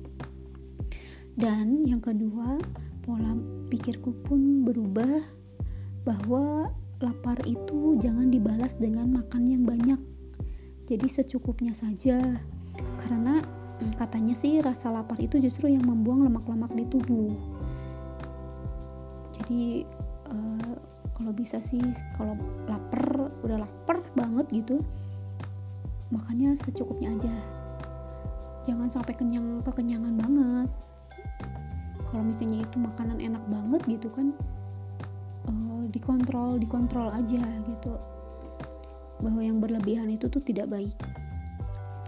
Dan 1.36 1.84
yang 1.84 2.00
kedua 2.00 2.56
pola 3.04 3.36
pikirku 3.67 4.15
pun 4.24 4.63
berubah 4.63 5.20
bahwa 6.08 6.72
lapar 7.02 7.38
itu 7.50 7.98
jangan 8.00 8.30
dibalas 8.32 8.80
dengan 8.80 9.12
makan 9.12 9.44
yang 9.52 9.63
banyak. 9.67 10.00
Jadi 10.88 11.08
secukupnya 11.08 11.76
saja. 11.76 12.39
Karena 13.00 13.41
katanya 14.00 14.38
sih 14.38 14.62
rasa 14.63 14.94
lapar 14.94 15.17
itu 15.20 15.41
justru 15.41 15.72
yang 15.72 15.84
membuang 15.84 16.24
lemak-lemak 16.28 16.72
di 16.78 16.86
tubuh. 16.88 17.34
Jadi 19.41 19.84
uh, 20.30 20.78
kalau 21.22 21.38
bisa 21.38 21.62
sih 21.62 21.86
kalau 22.18 22.34
lapar 22.66 23.30
udah 23.46 23.62
lapar 23.62 24.02
banget 24.18 24.50
gitu 24.50 24.82
makannya 26.12 26.58
secukupnya 26.58 27.14
aja. 27.14 27.36
Jangan 28.66 28.90
sampai 28.90 29.14
kenyang 29.14 29.62
kekenyangan 29.62 30.18
banget. 30.18 30.70
Kalau 32.10 32.24
misalnya 32.26 32.66
itu 32.66 32.78
makanan 32.82 33.22
enak 33.22 33.44
banget 33.48 33.82
gitu 33.88 34.12
kan 34.12 34.36
uh, 35.48 35.84
dikontrol 35.94 36.58
dikontrol 36.60 37.14
aja 37.14 37.42
gitu. 37.70 37.94
Bahwa 39.24 39.42
yang 39.46 39.64
berlebihan 39.64 40.12
itu 40.12 40.26
tuh 40.28 40.44
tidak 40.44 40.74
baik. 40.74 40.98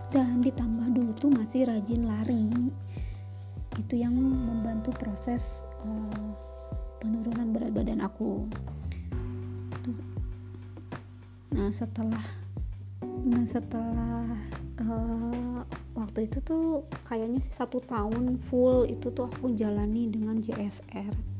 Dan 0.10 0.42
ditambah 0.42 0.94
dulu 0.94 1.14
tuh 1.14 1.32
masih 1.32 1.70
rajin 1.70 2.04
lari. 2.06 2.50
Itu 3.80 3.94
yang 3.94 4.14
membantu 4.18 4.90
proses 4.98 5.62
uh, 5.86 6.28
penurunan 7.02 7.56
berat 7.56 7.72
badan 7.72 8.04
aku 8.04 8.46
nah 11.54 11.70
setelah 11.70 12.24
nah 13.24 13.44
setelah 13.44 14.26
uh, 14.84 15.62
waktu 15.94 16.28
itu 16.28 16.40
tuh 16.44 16.88
kayaknya 17.08 17.40
sih 17.44 17.54
satu 17.54 17.84
tahun 17.84 18.40
full 18.50 18.90
itu 18.90 19.12
tuh 19.12 19.30
aku 19.30 19.54
jalani 19.54 20.10
dengan 20.10 20.40
JSR 20.42 21.34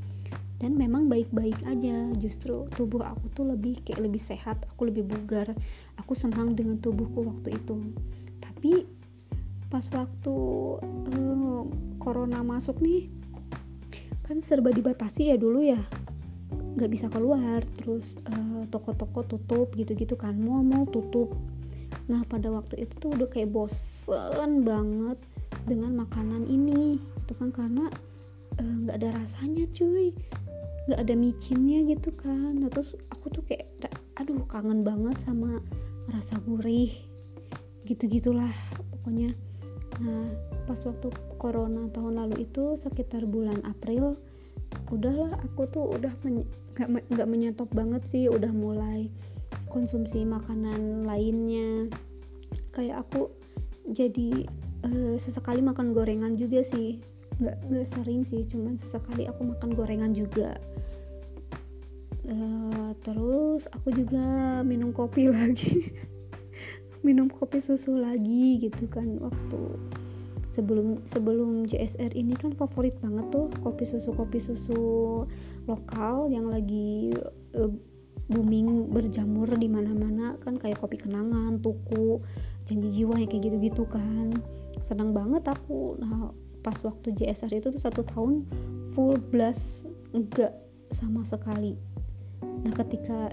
dan 0.64 0.80
memang 0.80 1.12
baik-baik 1.12 1.60
aja 1.68 2.08
justru 2.16 2.72
tubuh 2.72 3.04
aku 3.04 3.28
tuh 3.36 3.52
lebih 3.52 3.84
kayak 3.84 4.00
lebih 4.00 4.24
sehat 4.24 4.64
aku 4.72 4.88
lebih 4.88 5.04
bugar 5.04 5.52
aku 6.00 6.16
senang 6.16 6.56
dengan 6.56 6.80
tubuhku 6.80 7.20
waktu 7.28 7.60
itu. 7.60 7.84
Tapi 8.40 8.88
pas 9.68 9.84
waktu 9.92 10.36
uh, 10.80 11.62
corona 12.00 12.40
masuk 12.48 12.80
nih 12.80 13.12
kan 14.24 14.40
serba 14.40 14.72
dibatasi 14.72 15.34
ya 15.34 15.36
dulu 15.36 15.60
ya 15.60 15.84
nggak 16.74 16.90
bisa 16.90 17.06
keluar 17.10 17.62
terus 17.78 18.18
uh, 18.30 18.66
toko-toko 18.74 19.22
tutup 19.26 19.74
gitu-gitu 19.78 20.18
kan 20.18 20.34
mau 20.38 20.86
tutup. 20.90 21.34
Nah 22.10 22.26
pada 22.26 22.50
waktu 22.50 22.84
itu 22.84 22.94
tuh 22.98 23.10
udah 23.14 23.30
kayak 23.30 23.54
bosen 23.54 24.66
banget 24.66 25.18
dengan 25.70 26.04
makanan 26.04 26.50
ini 26.50 26.98
itu 26.98 27.34
kan 27.38 27.54
karena 27.54 27.88
eh, 28.60 28.74
nggak 28.84 28.96
uh, 28.98 29.00
ada 29.00 29.10
rasanya 29.22 29.70
cuy. 29.72 30.12
Nggak 30.90 31.00
ada 31.00 31.14
micinnya 31.16 31.80
gitu 31.88 32.12
kan. 32.12 32.60
Nah, 32.60 32.68
terus 32.68 32.98
aku 33.08 33.32
tuh 33.32 33.44
kayak 33.48 33.72
aduh 34.20 34.44
kangen 34.50 34.84
banget 34.84 35.16
sama 35.24 35.64
rasa 36.12 36.36
gurih 36.44 36.92
gitu 37.88 38.10
gitulah 38.10 38.52
pokoknya. 38.92 39.38
Nah 40.02 40.28
pas 40.64 40.80
waktu 40.84 41.12
corona 41.38 41.92
tahun 41.92 42.24
lalu 42.24 42.48
itu 42.48 42.80
sekitar 42.80 43.28
bulan 43.28 43.60
April 43.68 44.16
udahlah 44.94 45.34
aku 45.42 45.66
tuh 45.74 45.86
udah 45.98 46.14
nggak 46.78 46.90
nggak 47.10 47.28
menyetop 47.30 47.70
banget 47.74 48.06
sih 48.10 48.30
udah 48.30 48.50
mulai 48.54 49.10
konsumsi 49.74 50.22
makanan 50.22 51.10
lainnya. 51.10 51.90
Kayak 52.74 53.10
aku 53.10 53.34
jadi 53.90 54.46
uh, 54.86 55.16
sesekali 55.18 55.66
makan 55.66 55.98
gorengan 55.98 56.38
juga 56.38 56.62
sih. 56.62 57.02
Nggak 57.42 57.58
nggak 57.74 57.88
sering 57.90 58.22
sih 58.22 58.46
cuman 58.46 58.78
sesekali 58.78 59.26
aku 59.26 59.42
makan 59.50 59.74
gorengan 59.74 60.14
juga. 60.14 60.58
Uh, 62.24 62.96
terus 63.04 63.68
aku 63.74 63.92
juga 63.92 64.62
minum 64.62 64.94
kopi 64.94 65.30
lagi. 65.34 65.90
Minum 67.04 67.28
kopi 67.28 67.60
susu 67.60 68.00
lagi 68.00 68.64
gitu 68.64 68.88
kan 68.88 69.20
waktu 69.20 69.62
sebelum 70.54 71.02
sebelum 71.10 71.66
JSR 71.66 72.14
ini 72.14 72.38
kan 72.38 72.54
favorit 72.54 72.94
banget 73.02 73.34
tuh 73.34 73.50
kopi 73.66 73.90
susu 73.90 74.14
kopi 74.14 74.38
susu 74.38 75.26
lokal 75.66 76.30
yang 76.30 76.46
lagi 76.46 77.10
uh, 77.58 77.74
booming 78.30 78.94
berjamur 78.94 79.50
di 79.58 79.68
mana-mana 79.68 80.40
kan 80.40 80.56
kayak 80.56 80.80
kopi 80.80 80.96
kenangan, 80.96 81.60
tuku, 81.60 82.24
janji 82.64 83.02
jiwa 83.02 83.20
yang 83.20 83.28
kayak 83.28 83.52
gitu-gitu 83.52 83.84
kan. 83.90 84.32
Senang 84.80 85.12
banget 85.12 85.44
aku. 85.52 86.00
Nah, 86.00 86.32
pas 86.64 86.76
waktu 86.88 87.12
JSR 87.12 87.52
itu 87.52 87.68
tuh 87.76 87.82
satu 87.82 88.02
tahun 88.08 88.48
full 88.96 89.20
blast 89.28 89.84
enggak 90.16 90.56
sama 90.96 91.28
sekali. 91.28 91.76
Nah, 92.64 92.72
ketika 92.72 93.28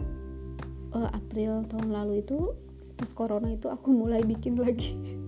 uh, 0.96 1.10
April 1.14 1.62
tahun 1.70 1.94
lalu 1.94 2.26
itu 2.26 2.54
pas 2.98 3.10
corona 3.14 3.54
itu 3.54 3.70
aku 3.70 3.94
mulai 3.94 4.26
bikin 4.26 4.58
lagi. 4.58 4.98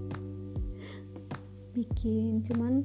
bikin 1.73 2.45
cuman 2.47 2.85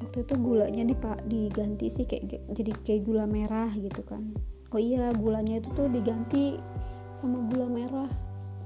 waktu 0.00 0.26
itu 0.26 0.34
gulanya 0.40 0.82
diganti 1.28 1.86
sih 1.92 2.04
kayak 2.08 2.42
jadi 2.52 2.72
kayak 2.82 3.02
gula 3.06 3.24
merah 3.28 3.70
gitu 3.76 4.02
kan. 4.04 4.34
Oh 4.72 4.80
iya 4.80 5.12
gulanya 5.12 5.60
itu 5.60 5.68
tuh 5.76 5.86
diganti 5.92 6.58
sama 7.12 7.44
gula 7.52 7.68
merah. 7.68 8.10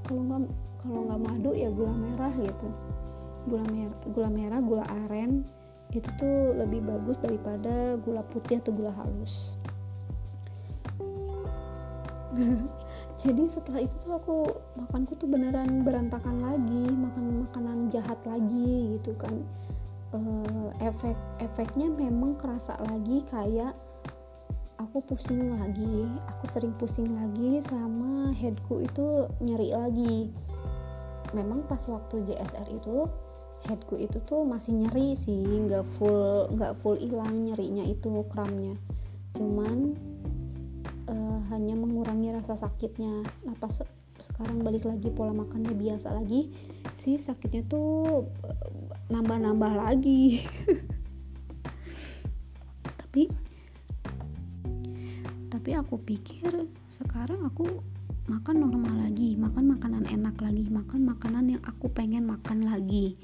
Kalau 0.06 0.22
nggak 0.22 0.42
kalau 0.80 1.00
nggak 1.10 1.20
madu 1.20 1.50
ya 1.52 1.68
gula 1.68 1.92
merah 1.92 2.32
gitu. 2.38 2.68
Gula 3.50 3.64
merah 3.68 3.98
gula 4.10 4.28
merah 4.30 4.60
gula 4.62 4.84
aren 5.06 5.44
itu 5.94 6.08
tuh 6.18 6.56
lebih 6.58 6.82
bagus 6.82 7.14
daripada 7.22 7.94
gula 8.02 8.22
putih 8.26 8.58
atau 8.58 8.74
gula 8.74 8.90
halus 8.90 9.34
jadi 13.26 13.42
setelah 13.50 13.80
itu 13.82 13.94
tuh 14.06 14.12
aku 14.14 14.36
makanku 14.78 15.18
tuh 15.18 15.26
beneran 15.26 15.82
berantakan 15.82 16.46
lagi 16.46 16.84
makan 16.94 17.42
makanan 17.42 17.78
jahat 17.90 18.18
lagi 18.22 18.94
gitu 18.94 19.18
kan. 19.18 19.34
Uh, 20.14 20.70
efek 20.78 21.18
efeknya 21.42 21.90
memang 21.90 22.38
kerasa 22.38 22.78
lagi 22.86 23.26
kayak 23.26 23.74
aku 24.78 25.02
pusing 25.02 25.58
lagi 25.58 26.06
aku 26.30 26.44
sering 26.54 26.70
pusing 26.78 27.10
lagi 27.18 27.58
sama 27.66 28.30
headku 28.30 28.86
itu 28.86 29.26
nyeri 29.42 29.74
lagi. 29.74 30.16
Memang 31.34 31.66
pas 31.66 31.82
waktu 31.90 32.22
JSR 32.30 32.70
itu 32.70 33.10
headku 33.66 33.98
itu 33.98 34.22
tuh 34.22 34.46
masih 34.46 34.86
nyeri 34.86 35.18
sih 35.18 35.42
nggak 35.42 35.82
full 35.98 36.46
nggak 36.54 36.78
full 36.78 36.94
hilang 36.94 37.50
nyerinya 37.50 37.82
itu 37.90 38.22
kramnya. 38.30 38.78
Cuman 39.34 39.98
hanya 41.52 41.74
mengurangi 41.78 42.34
rasa 42.34 42.58
sakitnya. 42.58 43.22
Nah 43.46 43.54
pas 43.58 43.72
sekarang 44.26 44.60
balik 44.60 44.84
lagi 44.84 45.08
pola 45.12 45.32
makannya 45.32 45.72
biasa 45.72 46.12
lagi 46.12 46.52
si 46.98 47.16
sakitnya 47.16 47.62
tuh 47.68 48.26
eh, 48.44 48.68
nambah-nambah 49.12 49.72
lagi. 49.80 50.44
Tapi 53.00 53.22
tapi 55.46 55.72
aku 55.72 55.96
pikir 56.04 56.68
sekarang 56.84 57.48
aku 57.48 57.64
makan 58.28 58.60
normal 58.60 59.08
lagi 59.08 59.40
makan 59.40 59.72
makanan 59.72 60.04
enak 60.04 60.36
lagi 60.42 60.68
makan 60.68 61.06
makanan 61.06 61.56
yang 61.56 61.62
aku 61.64 61.88
pengen 61.88 62.28
makan 62.28 62.68
lagi. 62.68 63.16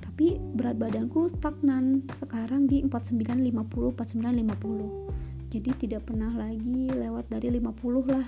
Tapi 0.00 0.40
berat 0.56 0.76
badanku 0.76 1.28
stagnan. 1.32 2.04
Sekarang 2.16 2.68
di 2.68 2.84
4950 2.84 3.96
4950 3.96 5.29
jadi 5.50 5.70
tidak 5.74 6.06
pernah 6.06 6.30
lagi 6.30 6.86
lewat 6.88 7.26
dari 7.26 7.50
50 7.58 8.06
lah. 8.06 8.26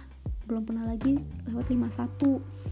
Belum 0.50 0.66
pernah 0.66 0.90
lagi 0.90 1.14
lewat 1.46 1.70
51 1.70 2.62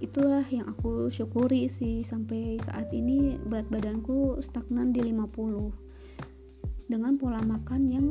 itulah 0.00 0.42
yang 0.48 0.64
aku 0.64 1.12
syukuri 1.12 1.68
sih 1.68 2.00
sampai 2.00 2.56
saat 2.64 2.88
ini 2.96 3.36
berat 3.36 3.68
badanku 3.68 4.40
stagnan 4.40 4.96
di 4.96 5.04
50 5.12 6.88
dengan 6.88 7.20
pola 7.20 7.38
makan 7.44 7.82
yang 7.92 8.06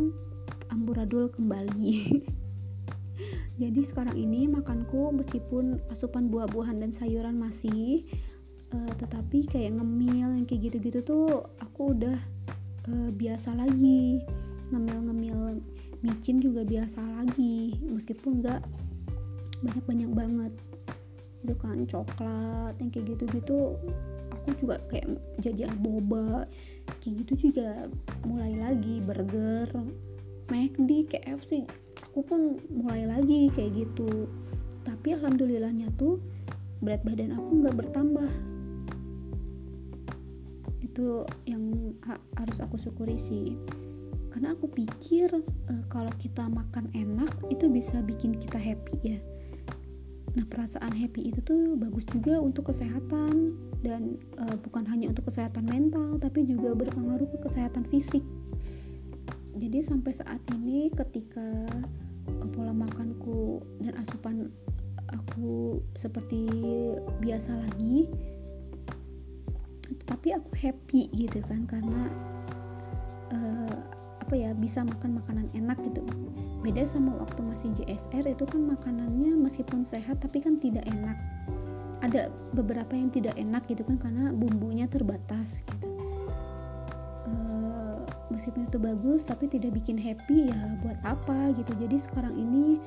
amburadul 0.69 1.33
kembali. 1.33 2.21
Jadi 3.61 3.81
sekarang 3.83 4.15
ini 4.15 4.47
makanku 4.47 5.11
meskipun 5.11 5.81
asupan 5.91 6.31
buah-buahan 6.31 6.79
dan 6.79 6.93
sayuran 6.95 7.35
masih 7.35 8.07
uh, 8.71 8.93
tetapi 9.01 9.43
kayak 9.49 9.75
ngemil 9.75 10.39
yang 10.39 10.45
kayak 10.47 10.71
gitu-gitu 10.71 11.03
tuh 11.03 11.43
aku 11.59 11.97
udah 11.97 12.15
uh, 12.87 13.09
biasa 13.11 13.51
lagi. 13.57 14.23
Ngemil-ngemil 14.69 15.59
micin 15.99 16.39
juga 16.39 16.63
biasa 16.63 16.99
lagi 17.03 17.75
meskipun 17.83 18.43
nggak 18.43 18.61
banyak-banyak 19.63 20.11
banget. 20.15 20.53
Itu 21.43 21.55
kan 21.59 21.87
coklat 21.87 22.75
yang 22.79 22.89
kayak 22.91 23.15
gitu-gitu 23.15 23.75
aku 24.31 24.49
juga 24.59 24.79
kayak 24.87 25.19
jajan 25.43 25.71
boba. 25.83 26.47
Kayak 27.03 27.25
gitu 27.25 27.49
juga 27.49 27.87
mulai 28.27 28.55
lagi 28.55 29.03
burger 29.03 29.67
McD 30.49 31.05
KFC 31.13 31.69
aku 32.09 32.25
pun 32.25 32.41
mulai 32.73 33.05
lagi 33.05 33.53
kayak 33.53 33.85
gitu. 33.85 34.27
Tapi 34.83 35.13
alhamdulillahnya 35.13 35.93
tuh 35.95 36.17
berat 36.81 37.05
badan 37.05 37.37
aku 37.37 37.63
nggak 37.63 37.75
bertambah. 37.85 38.29
Itu 40.81 41.23
yang 41.45 41.93
ha 42.03 42.17
harus 42.39 42.57
aku 42.59 42.81
syukuri 42.81 43.15
sih 43.15 43.55
karena 44.39 44.55
aku 44.55 44.71
pikir 44.71 45.27
uh, 45.35 45.83
kalau 45.91 46.15
kita 46.15 46.47
makan 46.47 46.87
enak 46.95 47.27
itu 47.51 47.67
bisa 47.67 47.99
bikin 47.99 48.39
kita 48.39 48.55
happy 48.55 48.95
ya. 49.03 49.19
Nah 50.31 50.47
perasaan 50.47 50.95
happy 50.95 51.27
itu 51.27 51.43
tuh 51.43 51.75
bagus 51.75 52.07
juga 52.07 52.39
untuk 52.39 52.71
kesehatan 52.71 53.59
dan 53.83 54.15
uh, 54.39 54.55
bukan 54.63 54.87
hanya 54.87 55.11
untuk 55.11 55.27
kesehatan 55.27 55.67
mental 55.67 56.15
tapi 56.23 56.47
juga 56.47 56.71
berpengaruh 56.71 57.27
ke 57.35 57.37
kesehatan 57.51 57.83
fisik. 57.91 58.23
Jadi 59.59 59.83
sampai 59.83 60.15
saat 60.15 60.39
ini 60.55 60.87
ketika 60.95 61.67
uh, 62.31 62.47
pola 62.55 62.71
makanku 62.71 63.59
dan 63.83 63.91
asupan 63.99 64.47
aku 65.11 65.83
seperti 65.99 66.47
biasa 67.19 67.59
lagi 67.59 68.07
tapi 70.07 70.31
aku 70.31 70.55
happy 70.55 71.11
gitu 71.11 71.43
kan 71.43 71.67
karena 71.67 72.07
apa 74.29 74.37
ya 74.37 74.53
bisa 74.53 74.85
makan 74.85 75.17
makanan 75.17 75.49
enak 75.57 75.81
gitu. 75.89 76.05
Beda 76.61 76.85
sama 76.85 77.17
waktu 77.17 77.41
masih 77.41 77.73
JSR 77.81 78.29
itu 78.29 78.45
kan 78.45 78.61
makanannya 78.61 79.33
meskipun 79.33 79.81
sehat 79.81 80.21
tapi 80.21 80.37
kan 80.37 80.61
tidak 80.61 80.85
enak. 80.85 81.17
Ada 82.05 82.29
beberapa 82.53 82.93
yang 82.93 83.09
tidak 83.09 83.33
enak 83.41 83.65
gitu 83.65 83.81
kan 83.81 83.97
karena 83.97 84.29
bumbunya 84.29 84.85
terbatas 84.85 85.65
gitu. 85.65 85.89
Uh, 87.25 88.05
meskipun 88.29 88.69
itu 88.69 88.77
bagus 88.77 89.25
tapi 89.25 89.49
tidak 89.49 89.73
bikin 89.81 89.97
happy 89.97 90.53
ya 90.53 90.77
buat 90.85 91.01
apa 91.01 91.49
gitu. 91.57 91.73
Jadi 91.81 91.97
sekarang 91.97 92.37
ini 92.37 92.77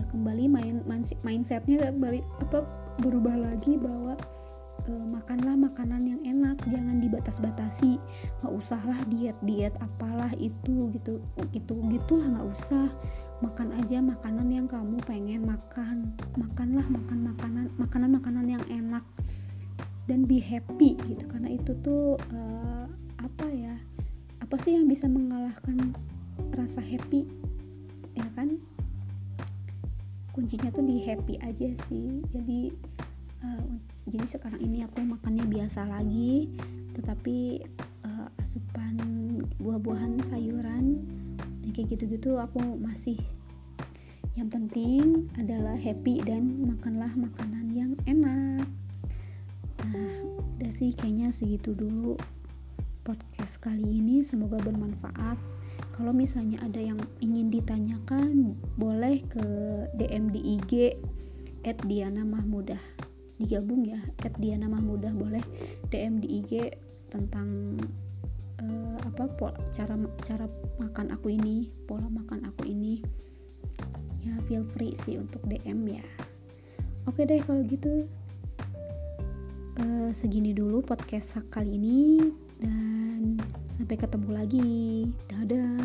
uh, 0.00 0.06
kembali 0.16 0.48
main 0.48 0.80
mindsetnya 1.20 1.92
kembali 1.92 2.24
apa 2.40 2.64
berubah 3.04 3.36
lagi 3.36 3.76
bahwa 3.76 4.16
uh, 4.88 5.06
makanlah 5.08 5.56
makanan 5.58 6.02
yang 6.06 6.22
enak 6.24 6.56
jangan 6.70 7.02
dibatas-batasi. 7.02 8.00
Nggak 8.40 8.52
usahlah 8.54 9.00
diet-diet 9.10 9.74
apalah 9.82 10.32
itu 10.38 10.88
gitu. 10.96 11.20
Gitu 11.52 11.74
gitulah 11.90 12.26
nggak 12.38 12.48
usah. 12.48 12.88
Makan 13.40 13.72
aja 13.80 14.04
makanan 14.04 14.48
yang 14.52 14.66
kamu 14.68 15.00
pengen 15.04 15.44
makan. 15.48 16.12
Makanlah 16.36 16.86
makan 16.88 17.18
makanan 17.32 17.66
makanan 17.80 18.10
makanan 18.20 18.46
yang 18.48 18.64
enak 18.68 19.04
dan 20.08 20.24
be 20.24 20.40
happy 20.40 20.96
gitu. 21.08 21.24
Karena 21.28 21.54
itu 21.54 21.72
tuh 21.84 22.16
uh, 22.34 22.86
apa 23.20 23.46
ya 23.52 23.74
apa 24.40 24.56
sih 24.60 24.74
yang 24.74 24.90
bisa 24.90 25.06
mengalahkan 25.06 25.94
rasa 26.58 26.82
happy? 26.82 27.28
Ya 28.18 28.26
kan? 28.34 28.58
Kuncinya 30.34 30.70
tuh 30.70 30.82
di 30.86 31.02
happy 31.02 31.38
aja 31.42 31.70
sih. 31.86 32.22
Jadi 32.30 32.74
uh, 33.44 33.70
jadi 34.08 34.26
sekarang 34.26 34.60
ini 34.60 34.82
aku 34.84 35.04
makannya 35.04 35.46
biasa 35.46 35.86
lagi 35.86 36.50
tetapi 36.96 37.62
uh, 38.04 38.28
asupan 38.42 38.98
buah-buahan 39.60 40.20
sayuran 40.26 41.00
yang 41.62 41.72
kayak 41.72 41.94
gitu-gitu 41.96 42.40
aku 42.40 42.60
masih. 42.80 43.20
Yang 44.34 44.48
penting 44.56 45.04
adalah 45.36 45.76
happy 45.76 46.22
dan 46.24 46.64
makanlah 46.64 47.12
makanan 47.14 47.66
yang 47.70 47.92
enak. 48.08 48.66
Nah 49.86 50.14
udah 50.58 50.72
sih 50.72 50.96
kayaknya 50.96 51.30
segitu 51.30 51.76
dulu 51.76 52.16
podcast 53.04 53.60
kali 53.60 53.84
ini 53.84 54.24
semoga 54.24 54.58
bermanfaat. 54.58 55.38
Kalau 55.94 56.16
misalnya 56.16 56.60
ada 56.64 56.80
yang 56.80 57.00
ingin 57.20 57.52
ditanyakan 57.52 58.56
boleh 58.80 59.20
ke 59.28 59.44
DM 60.00 60.32
di 60.32 60.56
IG 60.56 60.72
at 61.68 61.76
Diana 61.84 62.24
Mahmudah 62.24 63.09
digabung 63.40 63.88
ya 63.88 63.96
at 64.20 64.36
Diana 64.36 64.68
Mahmudah 64.68 65.16
boleh 65.16 65.40
DM 65.88 66.20
di 66.20 66.44
IG 66.44 66.52
tentang 67.08 67.80
uh, 68.60 68.96
apa 69.00 69.24
pola, 69.32 69.56
cara 69.72 69.96
cara 70.22 70.44
makan 70.76 71.16
aku 71.16 71.32
ini 71.32 71.72
pola 71.88 72.06
makan 72.06 72.44
aku 72.52 72.68
ini. 72.68 73.00
Ya 74.20 74.36
feel 74.44 74.62
free 74.76 74.92
sih 75.00 75.16
untuk 75.16 75.40
DM 75.48 75.80
ya. 75.88 76.04
Oke 77.08 77.24
deh 77.24 77.40
kalau 77.40 77.64
gitu 77.64 78.04
uh, 79.80 80.10
segini 80.12 80.52
dulu 80.52 80.84
podcast 80.84 81.40
kali 81.48 81.80
ini 81.80 82.20
dan 82.60 83.40
sampai 83.72 83.96
ketemu 83.96 84.28
lagi. 84.36 84.70
Dadah 85.32 85.80